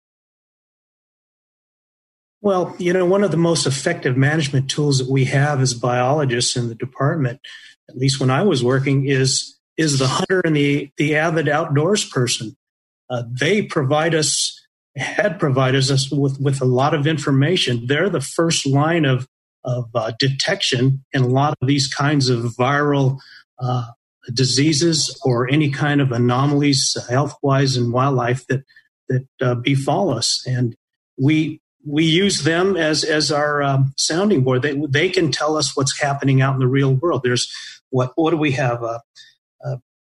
[2.41, 6.55] Well, you know, one of the most effective management tools that we have as biologists
[6.55, 7.41] in the department,
[7.89, 12.03] at least when I was working, is is the hunter and the, the avid outdoors
[12.03, 12.55] person.
[13.09, 14.59] Uh, they provide us,
[14.97, 17.87] had provided us with, with a lot of information.
[17.87, 19.25] They're the first line of,
[19.63, 23.19] of uh, detection in a lot of these kinds of viral
[23.57, 23.85] uh,
[24.33, 28.65] diseases or any kind of anomalies health wise in wildlife that,
[29.07, 30.43] that uh, befall us.
[30.45, 30.75] And
[31.17, 34.61] we, we use them as, as our um, sounding board.
[34.61, 37.21] They, they can tell us what's happening out in the real world.
[37.23, 37.49] There's
[37.91, 38.83] what, what do we have?
[38.83, 38.99] Uh, uh,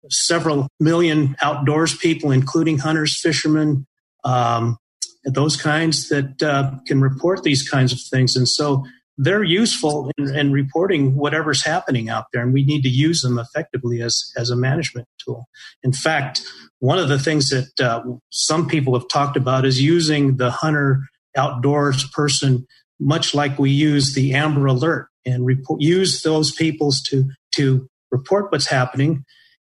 [0.09, 3.85] several million outdoors people, including hunters, fishermen,
[4.23, 4.77] um,
[5.23, 8.35] those kinds that uh, can report these kinds of things.
[8.35, 8.83] And so
[9.17, 13.37] they're useful in, in, reporting whatever's happening out there, and we need to use them
[13.37, 15.45] effectively as, as a management tool.
[15.83, 16.41] In fact,
[16.79, 21.01] one of the things that uh, some people have talked about is using the hunter
[21.37, 22.65] outdoors person
[22.99, 28.51] much like we use the Amber Alert and report, use those peoples to to report
[28.51, 29.25] what's happening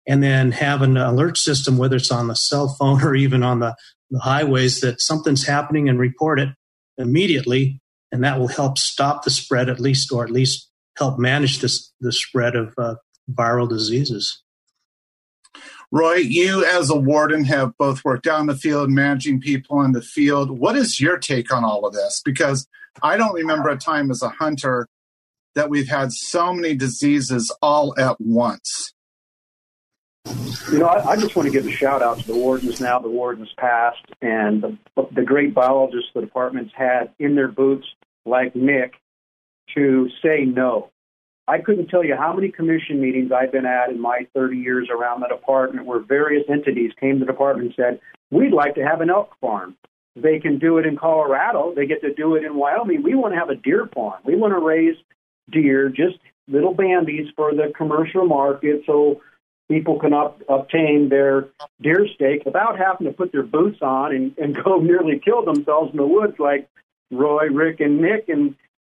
[0.07, 3.59] and then have an alert system, whether it's on the cell phone or even on
[3.59, 3.75] the,
[4.11, 6.49] the highways, that something's happening and report it
[6.97, 7.79] immediately.
[8.11, 11.91] And that will help stop the spread, at least, or at least help manage this,
[11.99, 12.95] the spread of uh,
[13.31, 14.43] viral diseases.
[15.91, 19.91] Roy, you as a warden have both worked out in the field, managing people in
[19.91, 20.51] the field.
[20.51, 22.21] What is your take on all of this?
[22.25, 22.67] Because
[23.01, 24.87] I don't remember a time as a hunter
[25.55, 28.92] that we've had so many diseases all at once.
[30.25, 32.97] You know, I, I just want to give a shout out to the wardens now,
[32.99, 34.77] the wardens past, and the,
[35.11, 37.85] the great biologists the department's had in their boots,
[38.25, 38.93] like Nick,
[39.75, 40.89] to say no.
[41.47, 44.87] I couldn't tell you how many commission meetings I've been at in my 30 years
[44.89, 47.99] around the department where various entities came to the department and said,
[48.31, 49.75] We'd like to have an elk farm.
[50.15, 51.73] They can do it in Colorado.
[51.75, 53.03] They get to do it in Wyoming.
[53.03, 54.21] We want to have a deer farm.
[54.25, 54.95] We want to raise
[55.51, 59.21] deer, just little bandies for the commercial market so
[59.69, 61.49] people can up, obtain their
[61.81, 65.91] deer steak without having to put their boots on and, and go nearly kill themselves
[65.91, 66.67] in the woods like
[67.11, 68.55] Roy, Rick, and Nick and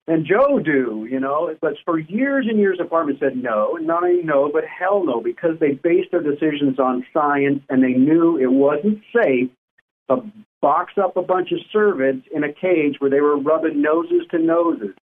[0.07, 1.55] and Joe do, you know.
[1.61, 5.21] But for years and years, the department said no, not only no, but hell no,
[5.21, 9.51] because they based their decisions on science and they knew it wasn't safe
[10.11, 10.23] to
[10.61, 14.39] box up a bunch of cervids in a cage where they were rubbing noses to
[14.39, 14.95] noses.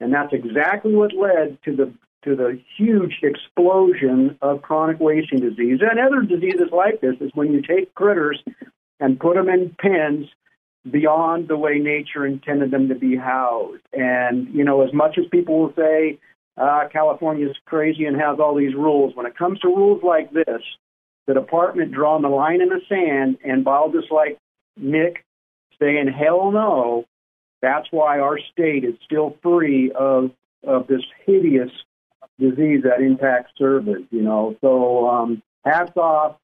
[0.00, 1.92] And that's exactly what led to the
[2.24, 7.52] to the huge explosion of chronic wasting disease and other diseases like this is when
[7.52, 8.40] you take critters
[9.00, 10.26] and put them in pens
[10.90, 13.82] beyond the way nature intended them to be housed.
[13.92, 16.18] And, you know, as much as people will say
[16.56, 20.32] uh, California is crazy and has all these rules, when it comes to rules like
[20.32, 20.62] this,
[21.26, 24.38] the department drawing the line in the sand and biologists like
[24.76, 25.24] Nick
[25.80, 27.04] saying, hell no,
[27.60, 30.30] that's why our state is still free of,
[30.66, 31.70] of this hideous
[32.50, 34.56] disease that impacts cervids, you know.
[34.60, 36.36] So um, hats off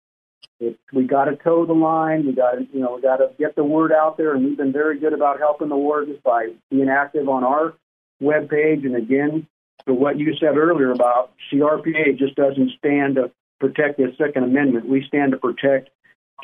[0.61, 2.27] it, we got to toe the line.
[2.27, 4.57] We got to, you know, we got to get the word out there, and we've
[4.57, 7.75] been very good about helping the wardens by being active on our
[8.21, 8.85] web page.
[8.85, 9.47] And again,
[9.87, 13.31] to what you said earlier about CRPA just doesn't stand to
[13.61, 14.89] protect the Second Amendment.
[14.89, 15.91] We stand to protect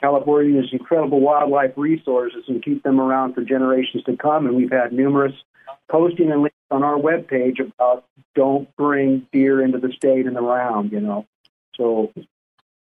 [0.00, 4.46] California's incredible wildlife resources and keep them around for generations to come.
[4.46, 5.34] And we've had numerous
[5.90, 6.42] posting and
[6.74, 11.26] on our web page about don't bring deer into the state and around, you know.
[11.76, 12.12] So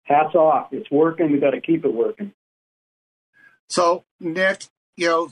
[0.04, 0.74] hats off.
[0.74, 1.32] It's working.
[1.32, 2.34] We've got to keep it working.
[3.70, 4.66] So, Nick,
[4.98, 5.32] you know,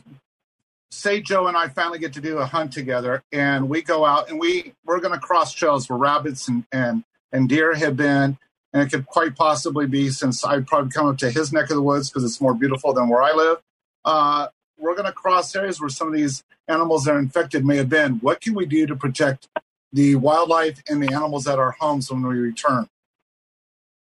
[0.92, 4.30] say Joe and I finally get to do a hunt together, and we go out
[4.30, 8.38] and we we're going to cross trails where rabbits and and and deer have been,
[8.74, 11.76] and it could quite possibly be since I'd probably come up to his neck of
[11.76, 13.58] the woods because it's more beautiful than where I live.
[14.06, 14.48] Uh,
[14.78, 17.90] we're going to cross areas where some of these animals that are infected may have
[17.90, 18.14] been.
[18.16, 19.48] What can we do to protect
[19.92, 22.88] the wildlife and the animals at our homes when we return?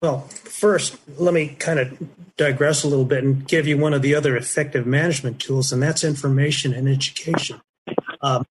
[0.01, 1.97] Well, first, let me kind of
[2.37, 5.81] digress a little bit and give you one of the other effective management tools, and
[5.81, 7.61] that's information and education.
[8.21, 8.45] Um,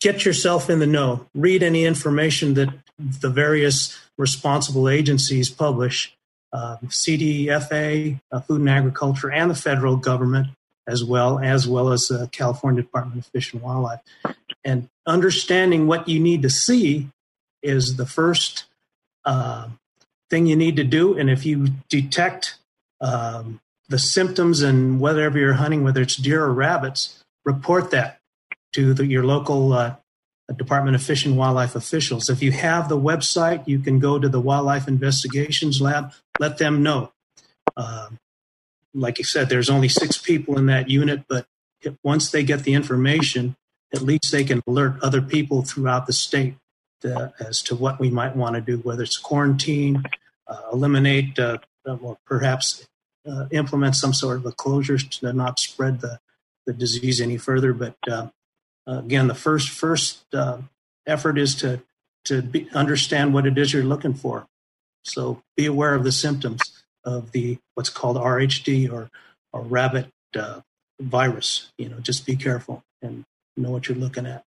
[0.00, 1.26] get yourself in the know.
[1.34, 6.16] Read any information that the various responsible agencies publish
[6.52, 10.48] uh, CDFA, uh, Food and Agriculture, and the federal government,
[10.86, 14.00] as well as well as the California Department of Fish and Wildlife.
[14.64, 17.08] And understanding what you need to see
[17.62, 18.64] is the first
[19.24, 19.68] uh,
[20.30, 21.18] thing you need to do.
[21.18, 22.58] And if you detect
[23.00, 28.18] um, the symptoms and whatever you're hunting, whether it's deer or rabbits, report that
[28.72, 29.96] to the, your local uh,
[30.54, 32.30] Department of Fish and Wildlife officials.
[32.30, 36.82] If you have the website, you can go to the Wildlife Investigations Lab, let them
[36.82, 37.12] know.
[37.76, 38.18] Um,
[38.96, 41.46] like you said, there's only six people in that unit, but
[41.82, 43.56] if, once they get the information,
[43.94, 46.56] at least they can alert other people throughout the state
[47.04, 50.02] uh, as to what we might want to do, whether it's quarantine,
[50.48, 52.86] uh, eliminate, uh, or perhaps
[53.28, 56.18] uh, implement some sort of a closure to not spread the,
[56.64, 57.72] the disease any further.
[57.72, 58.28] But uh,
[58.86, 60.58] again, the first first uh,
[61.06, 61.82] effort is to
[62.24, 64.46] to be, understand what it is you're looking for.
[65.04, 66.75] So be aware of the symptoms
[67.06, 69.08] of the what's called RHD or
[69.54, 70.60] or rabbit uh,
[71.00, 71.72] virus.
[71.78, 73.24] You know, just be careful and
[73.56, 74.42] know what you're looking at.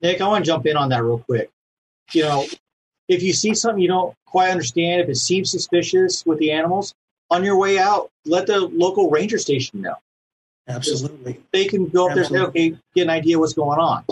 [0.00, 1.50] Nick, I want to jump in on that real quick
[2.12, 2.46] you know,
[3.08, 6.94] if you see something you don't quite understand, if it seems suspicious with the animals,
[7.30, 9.94] on your way out, let the local ranger station know.
[10.68, 11.40] Absolutely.
[11.52, 14.04] They can go up there and say, okay, get an idea what's going on.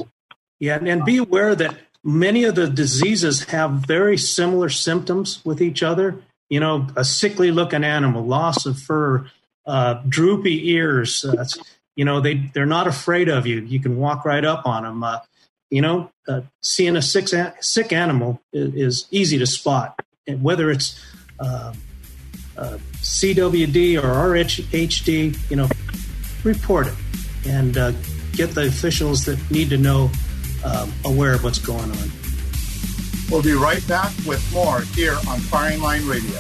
[0.60, 5.82] Yeah, and be aware that many of the diseases have very similar symptoms with each
[5.82, 6.16] other.
[6.48, 9.26] You know, a sickly looking animal, loss of fur,
[9.66, 11.24] uh, droopy ears.
[11.24, 11.44] Uh,
[11.96, 13.60] you know, they, they're not afraid of you.
[13.60, 15.02] You can walk right up on them.
[15.02, 15.20] Uh,
[15.70, 17.28] you know, uh, seeing a sick,
[17.60, 21.00] sick animal is, is, easy to spot, and whether it's
[21.40, 21.72] uh,
[22.56, 25.68] uh, CWD or RHD, you know,
[26.44, 26.94] report it
[27.46, 27.74] and
[28.32, 30.10] get the officials that need to know
[30.64, 32.23] um, aware of what's going on.
[33.30, 36.38] We'll be right back with more here on Firing Line Radio.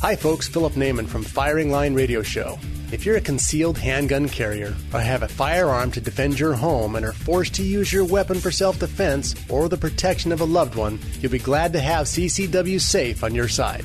[0.00, 0.48] Hi, folks.
[0.48, 2.58] Philip Naiman from Firing Line Radio Show.
[2.92, 7.04] If you're a concealed handgun carrier or have a firearm to defend your home and
[7.04, 10.74] are forced to use your weapon for self defense or the protection of a loved
[10.74, 13.84] one, you'll be glad to have CCW Safe on your side.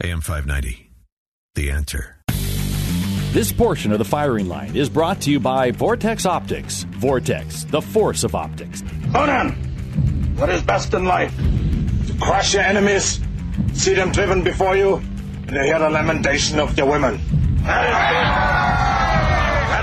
[0.00, 0.92] AM 590.
[1.56, 2.18] The answer.
[3.32, 6.84] This portion of the firing line is brought to you by Vortex Optics.
[6.84, 8.84] Vortex, the force of optics.
[9.12, 9.50] Conan,
[10.36, 11.36] what is best in life?
[12.06, 13.18] To crush your enemies,
[13.72, 17.20] see them driven before you, and to hear the lamentation of your women.
[17.64, 18.94] That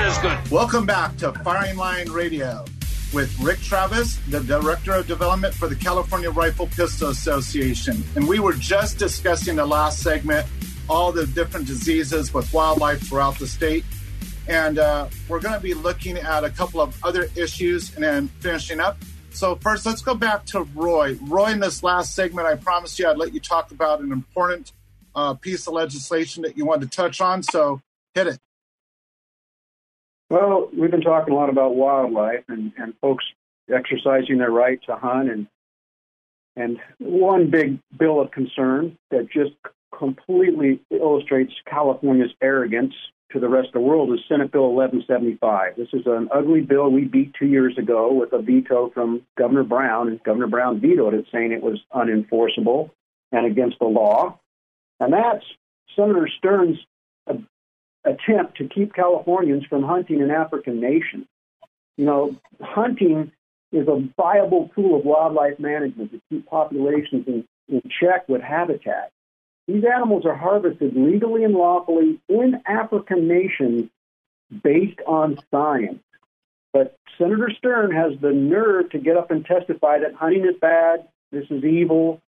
[0.01, 0.49] is good.
[0.49, 2.63] Welcome back to Firing Line Radio
[3.15, 8.03] with Rick Travis, the Director of Development for the California Rifle Pistol Association.
[8.15, 10.45] And we were just discussing the last segment
[10.89, 13.85] all the different diseases with wildlife throughout the state.
[14.49, 18.27] And uh, we're going to be looking at a couple of other issues and then
[18.41, 18.97] finishing up.
[19.31, 21.17] So, first, let's go back to Roy.
[21.21, 24.73] Roy, in this last segment, I promised you I'd let you talk about an important
[25.15, 27.43] uh, piece of legislation that you wanted to touch on.
[27.43, 27.81] So,
[28.13, 28.39] hit it.
[30.29, 33.25] Well, we've been talking a lot about wildlife and, and folks
[33.73, 35.47] exercising their right to hunt and
[36.57, 39.51] and one big bill of concern that just
[39.97, 42.93] completely illustrates California's arrogance
[43.31, 45.75] to the rest of the world is Senate Bill 1175.
[45.75, 49.63] This is an ugly bill we beat two years ago with a veto from Governor
[49.63, 52.91] Brown, and Governor Brown vetoed it, saying it was unenforceable
[53.31, 54.39] and against the law.
[54.99, 55.43] And that's
[55.95, 56.77] Senator Stern's
[58.05, 61.25] attempt to keep Californians from hunting in African nations.
[61.97, 63.31] You know, hunting
[63.71, 69.11] is a viable tool of wildlife management to keep populations in, in check with habitat.
[69.67, 73.89] These animals are harvested legally and lawfully in African nations
[74.63, 76.03] based on science.
[76.71, 81.07] But Senator Stern has the nerve to get up and testify that hunting is bad,
[81.31, 82.21] this is evil,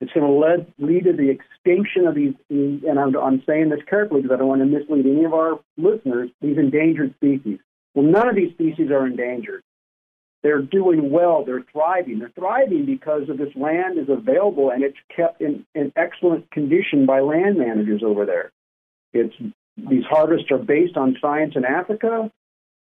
[0.00, 3.80] it's going to lead, lead to the extinction of these, and I'm, I'm saying this
[3.88, 7.58] carefully because I don't want to mislead any of our listeners, these endangered species.
[7.94, 9.62] Well, none of these species are endangered.
[10.42, 11.44] They're doing well.
[11.44, 12.18] They're thriving.
[12.18, 17.04] They're thriving because of this land is available and it's kept in, in excellent condition
[17.04, 18.52] by land managers over there.
[19.12, 19.34] It's
[19.76, 22.30] these harvests are based on science in Africa.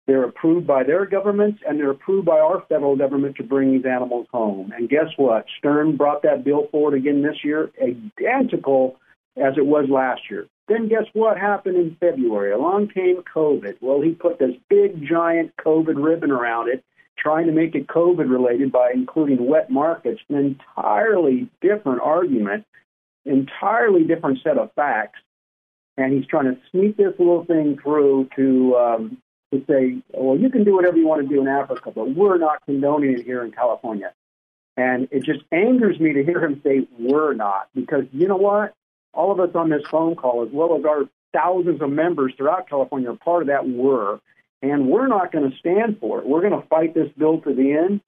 [0.08, 3.84] They're approved by their governments and they're approved by our federal government to bring these
[3.84, 4.72] animals home.
[4.74, 5.44] And guess what?
[5.58, 8.96] Stern brought that bill forward again this year, identical
[9.36, 10.46] as it was last year.
[10.66, 12.52] Then guess what happened in February?
[12.52, 13.76] Along came COVID.
[13.82, 16.82] Well, he put this big giant COVID ribbon around it,
[17.18, 22.64] trying to make it COVID related by including wet markets, an entirely different argument,
[23.26, 25.18] entirely different set of facts.
[25.98, 29.18] And he's trying to sneak this little thing through to um,
[29.52, 32.38] to say, well, you can do whatever you want to do in Africa, but we're
[32.38, 34.12] not condoning it here in California.
[34.76, 38.74] And it just angers me to hear him say, we're not, because you know what?
[39.12, 42.68] All of us on this phone call, as well as our thousands of members throughout
[42.68, 44.20] California, are part of that we're.
[44.60, 46.26] And we're not going to stand for it.
[46.26, 48.00] We're going to fight this bill to the end.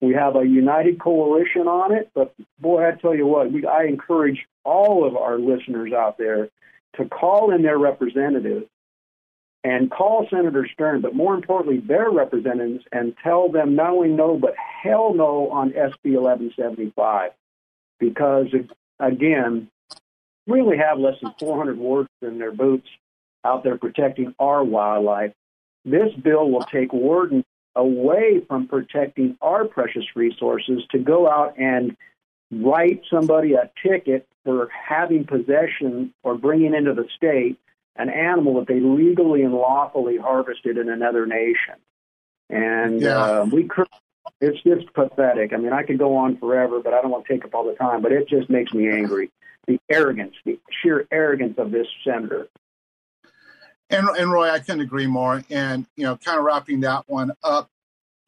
[0.00, 3.84] We have a united coalition on it, but boy, I tell you what, we, I
[3.84, 6.50] encourage all of our listeners out there
[6.96, 8.66] to call in their representatives
[9.64, 14.36] and call Senator Stern, but more importantly, their representatives, and tell them not only no,
[14.36, 17.32] but hell no on SB 1175.
[17.98, 18.48] Because,
[19.00, 19.68] again,
[20.46, 22.86] we only have less than 400 wardens in their boots
[23.42, 25.32] out there protecting our wildlife.
[25.86, 27.44] This bill will take wardens
[27.74, 31.96] away from protecting our precious resources to go out and
[32.50, 37.58] write somebody a ticket for having possession or bringing into the state
[37.96, 41.76] an animal that they legally and lawfully harvested in another nation.
[42.50, 43.18] And yeah.
[43.18, 43.68] uh, we
[44.40, 45.52] it's just pathetic.
[45.52, 47.64] I mean, I could go on forever, but I don't want to take up all
[47.64, 48.02] the time.
[48.02, 49.30] But it just makes me angry.
[49.66, 52.48] The arrogance, the sheer arrogance of this senator.
[53.88, 55.42] And, and Roy, I couldn't agree more.
[55.50, 57.70] And you know, kind of wrapping that one up,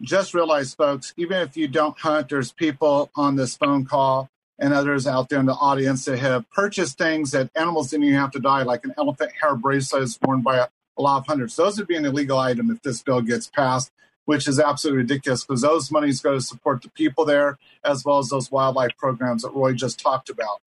[0.01, 4.73] just realize, folks, even if you don't hunt, there's people on this phone call and
[4.73, 8.31] others out there in the audience that have purchased things that animals didn't even have
[8.33, 11.57] to die, like an elephant hair bracelet is worn by a, a lot of hunters.
[11.57, 13.91] Those would be an illegal item if this bill gets passed,
[14.25, 18.19] which is absolutely ridiculous because those monies go to support the people there as well
[18.19, 20.61] as those wildlife programs that Roy just talked about.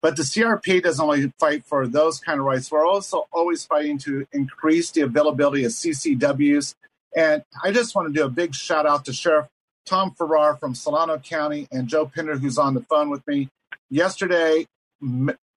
[0.00, 2.70] But the CRP doesn't only fight for those kind of rights.
[2.70, 6.74] We're also always fighting to increase the availability of CCWs.
[7.16, 9.46] And I just want to do a big shout out to Sheriff
[9.84, 13.48] Tom Ferrara from Solano County and Joe Pinder, who's on the phone with me.
[13.90, 14.66] Yesterday,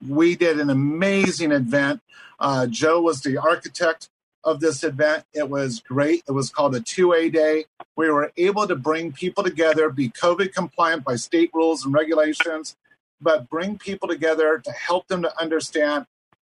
[0.07, 2.01] we did an amazing event.
[2.39, 4.09] Uh, Joe was the architect
[4.43, 5.23] of this event.
[5.33, 6.23] It was great.
[6.27, 7.65] It was called a 2A day.
[7.95, 12.75] We were able to bring people together, be COVID compliant by state rules and regulations,
[13.19, 16.05] but bring people together to help them to understand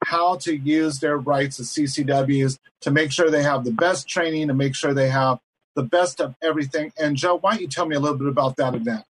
[0.04, 4.48] how to use their rights as CCWs to make sure they have the best training,
[4.48, 5.38] to make sure they have
[5.74, 6.92] the best of everything.
[6.98, 9.04] And Joe, why don't you tell me a little bit about that event?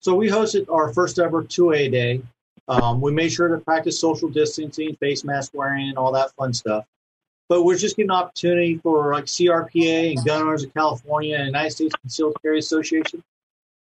[0.00, 2.22] So we hosted our first ever 2A day.
[2.68, 6.52] Um, we made sure to practice social distancing, face mask wearing, and all that fun
[6.52, 6.84] stuff.
[7.48, 11.46] But we're just getting an opportunity for like CRPA and Gun Owners of California and
[11.46, 13.22] United States Concealed Carry Association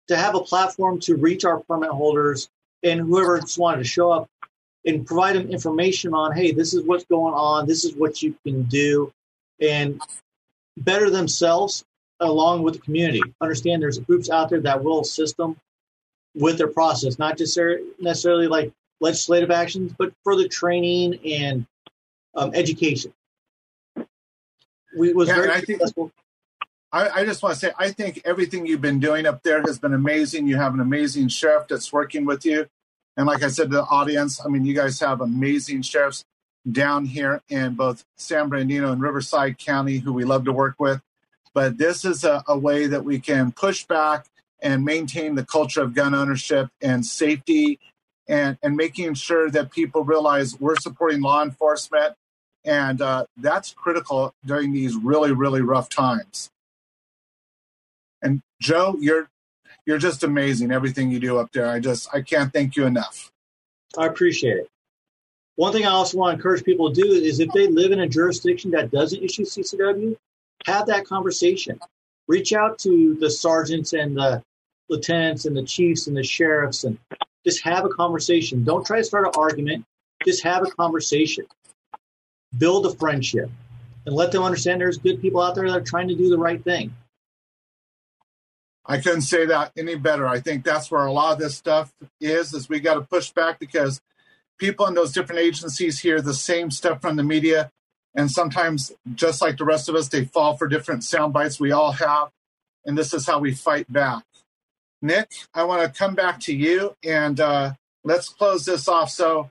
[0.07, 2.49] to have a platform to reach our permit holders
[2.83, 4.29] and whoever just wanted to show up
[4.85, 8.35] and provide them information on, hey, this is what's going on, this is what you
[8.45, 9.11] can do,
[9.59, 9.99] and
[10.77, 11.83] better themselves
[12.19, 13.21] along with the community.
[13.41, 15.57] Understand there's groups out there that will assist them
[16.33, 17.57] with their process, not just
[17.99, 21.65] necessarily like legislative actions, but further training and
[22.35, 23.13] um, education.
[24.97, 26.05] We was yeah, very I successful.
[26.05, 26.13] Think,
[26.91, 29.77] I, I just want to say, I think everything you've been doing up there has
[29.79, 30.47] been amazing.
[30.47, 32.67] You have an amazing sheriff that's working with you.
[33.17, 36.23] And like I said to the audience, I mean, you guys have amazing sheriffs
[36.69, 41.01] down here in both San Bernardino and Riverside County who we love to work with.
[41.53, 44.25] But this is a, a way that we can push back
[44.61, 47.79] and maintain the culture of gun ownership and safety
[48.27, 52.15] and, and making sure that people realize we're supporting law enforcement.
[52.65, 56.49] And uh, that's critical during these really, really rough times.
[58.21, 59.29] And Joe, you're
[59.85, 60.71] you're just amazing.
[60.71, 63.31] Everything you do up there, I just I can't thank you enough.
[63.97, 64.69] I appreciate it.
[65.55, 68.01] One thing I also want to encourage people to do is if they live in
[68.01, 70.17] a jurisdiction that doesn't issue CCW,
[70.65, 71.79] have that conversation.
[72.27, 74.43] Reach out to the sergeants and the
[74.89, 76.97] lieutenants and the chiefs and the sheriffs and
[77.45, 78.63] just have a conversation.
[78.63, 79.85] Don't try to start an argument.
[80.25, 81.45] Just have a conversation.
[82.57, 83.49] Build a friendship
[84.05, 86.37] and let them understand there's good people out there that are trying to do the
[86.37, 86.93] right thing.
[88.85, 90.27] I couldn't say that any better.
[90.27, 93.31] I think that's where a lot of this stuff is, is we got to push
[93.31, 93.99] back because
[94.57, 97.71] people in those different agencies hear the same stuff from the media.
[98.15, 101.71] And sometimes, just like the rest of us, they fall for different sound bites we
[101.71, 102.29] all have.
[102.85, 104.23] And this is how we fight back.
[105.01, 109.09] Nick, I want to come back to you and uh, let's close this off.
[109.09, 109.49] So,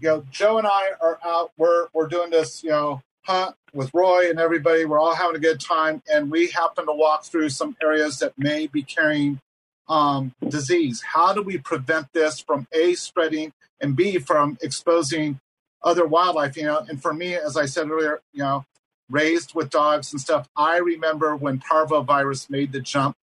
[0.00, 1.52] you know, Joe and I are out.
[1.56, 4.84] We're we're doing this, you know, hunt with Roy and everybody.
[4.84, 8.34] We're all having a good time, and we happen to walk through some areas that
[8.38, 9.40] may be carrying
[9.88, 11.02] um, disease.
[11.02, 15.40] How do we prevent this from a spreading and b from exposing
[15.82, 16.56] other wildlife?
[16.56, 18.64] You know, and for me, as I said earlier, you know,
[19.10, 20.48] raised with dogs and stuff.
[20.56, 23.16] I remember when parvovirus made the jump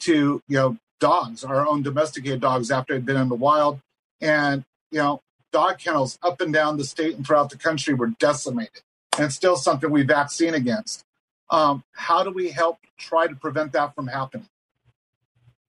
[0.00, 3.80] to you know dogs, our own domesticated dogs, after it had been in the wild,
[4.20, 5.20] and you know,
[5.52, 8.82] dog kennels up and down the state and throughout the country were decimated
[9.18, 11.04] and still something we vaccine against.
[11.50, 14.48] Um, how do we help try to prevent that from happening?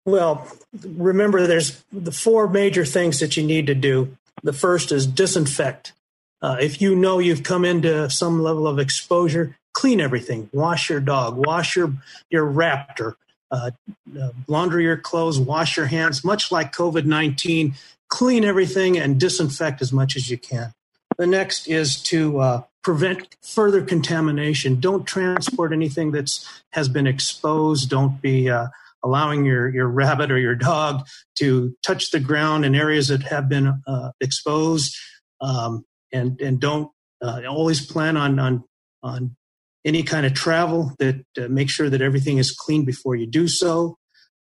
[0.05, 0.47] Well,
[0.83, 4.17] remember, there's the four major things that you need to do.
[4.43, 5.93] The first is disinfect.
[6.41, 10.49] Uh, if you know you've come into some level of exposure, clean everything.
[10.51, 11.37] Wash your dog.
[11.37, 11.93] Wash your
[12.29, 13.15] your raptor.
[13.51, 13.71] Uh,
[14.19, 14.31] uh,
[14.77, 15.39] your clothes.
[15.39, 16.23] Wash your hands.
[16.23, 17.75] Much like COVID nineteen,
[18.07, 20.73] clean everything and disinfect as much as you can.
[21.17, 24.79] The next is to uh, prevent further contamination.
[24.79, 27.89] Don't transport anything that's has been exposed.
[27.89, 28.67] Don't be uh,
[29.03, 33.49] allowing your your rabbit or your dog to touch the ground in areas that have
[33.49, 34.95] been uh, exposed.
[35.39, 36.91] Um, and and don't
[37.21, 38.63] uh, always plan on on
[39.03, 39.35] on
[39.83, 43.47] any kind of travel that uh, make sure that everything is clean before you do
[43.47, 43.97] so.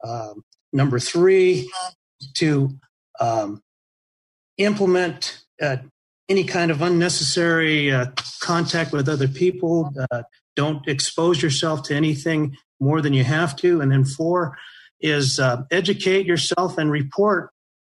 [0.04, 1.70] Um, number three,
[2.36, 2.70] to
[3.20, 3.62] um,
[4.58, 5.78] implement uh,
[6.30, 8.08] any kind of unnecessary uh,
[8.40, 9.94] contact with other people.
[10.12, 10.24] Uh,
[10.56, 13.82] don't expose yourself to anything more than you have to.
[13.82, 14.58] And then four
[15.00, 17.52] is uh, educate yourself and report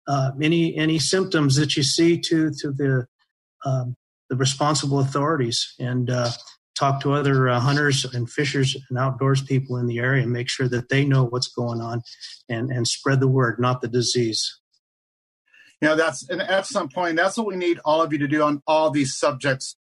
[0.07, 3.07] uh, any any symptoms that you see to to the
[3.65, 3.97] um,
[4.31, 6.31] the responsible authorities and uh,
[6.79, 10.49] talk to other uh, hunters and fishers and outdoors people in the area and make
[10.49, 12.03] sure that they know what's going on
[12.49, 14.61] and and spread the word, not the disease.
[15.81, 17.17] You know, that's an excellent point.
[17.17, 19.77] That's what we need all of you to do on all these subjects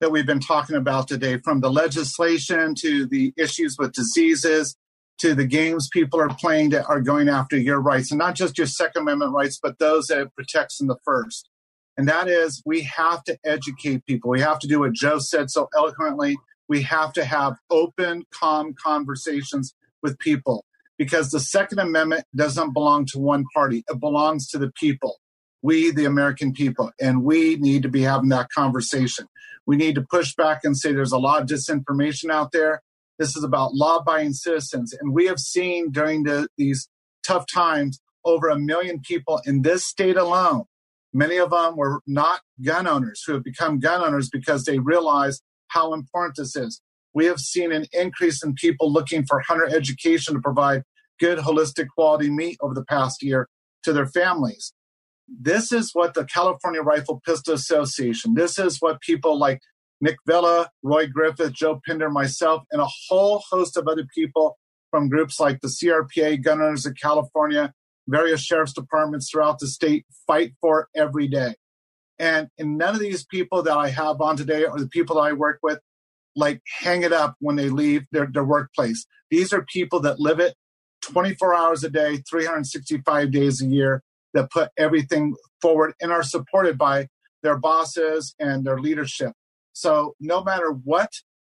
[0.00, 4.76] that we've been talking about today, from the legislation to the issues with diseases
[5.18, 8.58] to the games people are playing that are going after your rights, and not just
[8.58, 11.48] your Second Amendment rights, but those that it protects in the First.
[11.96, 14.30] And that is, we have to educate people.
[14.30, 16.36] We have to do what Joe said so eloquently.
[16.68, 20.66] We have to have open, calm conversations with people
[20.98, 25.16] because the Second Amendment doesn't belong to one party, it belongs to the people.
[25.62, 29.26] We, the American people, and we need to be having that conversation.
[29.66, 32.82] We need to push back and say there's a lot of disinformation out there.
[33.18, 34.92] This is about law abiding citizens.
[34.92, 36.88] And we have seen during the, these
[37.24, 40.64] tough times over a million people in this state alone.
[41.12, 45.40] Many of them were not gun owners who have become gun owners because they realize
[45.68, 46.80] how important this is.
[47.14, 50.82] We have seen an increase in people looking for hunter education to provide
[51.18, 53.48] good, holistic, quality meat over the past year
[53.84, 54.74] to their families.
[55.28, 59.60] This is what the California Rifle Pistol Association, this is what people like
[60.00, 64.58] Nick Villa, Roy Griffith, Joe Pinder, myself, and a whole host of other people
[64.90, 67.72] from groups like the CRPA, Gun Owners of California,
[68.06, 71.54] various sheriff's departments throughout the state fight for every day.
[72.18, 75.22] And, and none of these people that I have on today or the people that
[75.22, 75.80] I work with
[76.34, 79.06] like hang it up when they leave their, their workplace.
[79.30, 80.54] These are people that live it
[81.02, 84.02] 24 hours a day, 365 days a year
[84.36, 87.08] that put everything forward and are supported by
[87.42, 89.32] their bosses and their leadership.
[89.72, 91.10] So no matter what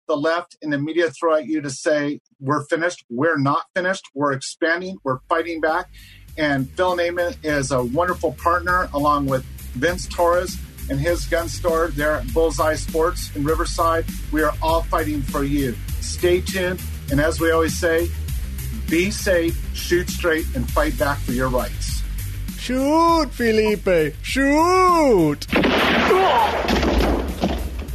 [0.08, 4.04] the left and the media throw at you to say we're finished, we're not finished.
[4.14, 5.88] We're expanding, we're fighting back.
[6.36, 10.56] And Phil Naiman is a wonderful partner along with Vince Torres
[10.90, 14.04] and his gun store there at Bullseye Sports in Riverside.
[14.32, 15.74] We are all fighting for you.
[16.00, 16.82] Stay tuned.
[17.10, 18.08] And as we always say,
[18.88, 22.01] be safe, shoot straight, and fight back for your rights.
[22.62, 24.14] Shoot, Felipe!
[24.22, 25.52] Shoot!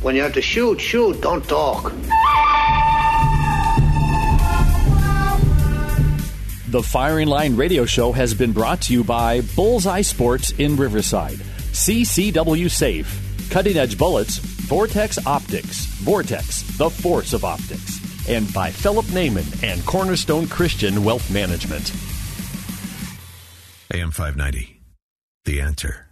[0.02, 1.94] When you have to shoot, shoot, don't talk.
[6.68, 11.38] The Firing Line Radio Show has been brought to you by Bullseye Sports in Riverside,
[11.72, 19.06] CCW Safe, Cutting Edge Bullets, Vortex Optics, Vortex, the Force of Optics, and by Philip
[19.06, 21.94] Naiman and Cornerstone Christian Wealth Management.
[23.94, 24.82] AM 590,
[25.46, 26.07] The Answer.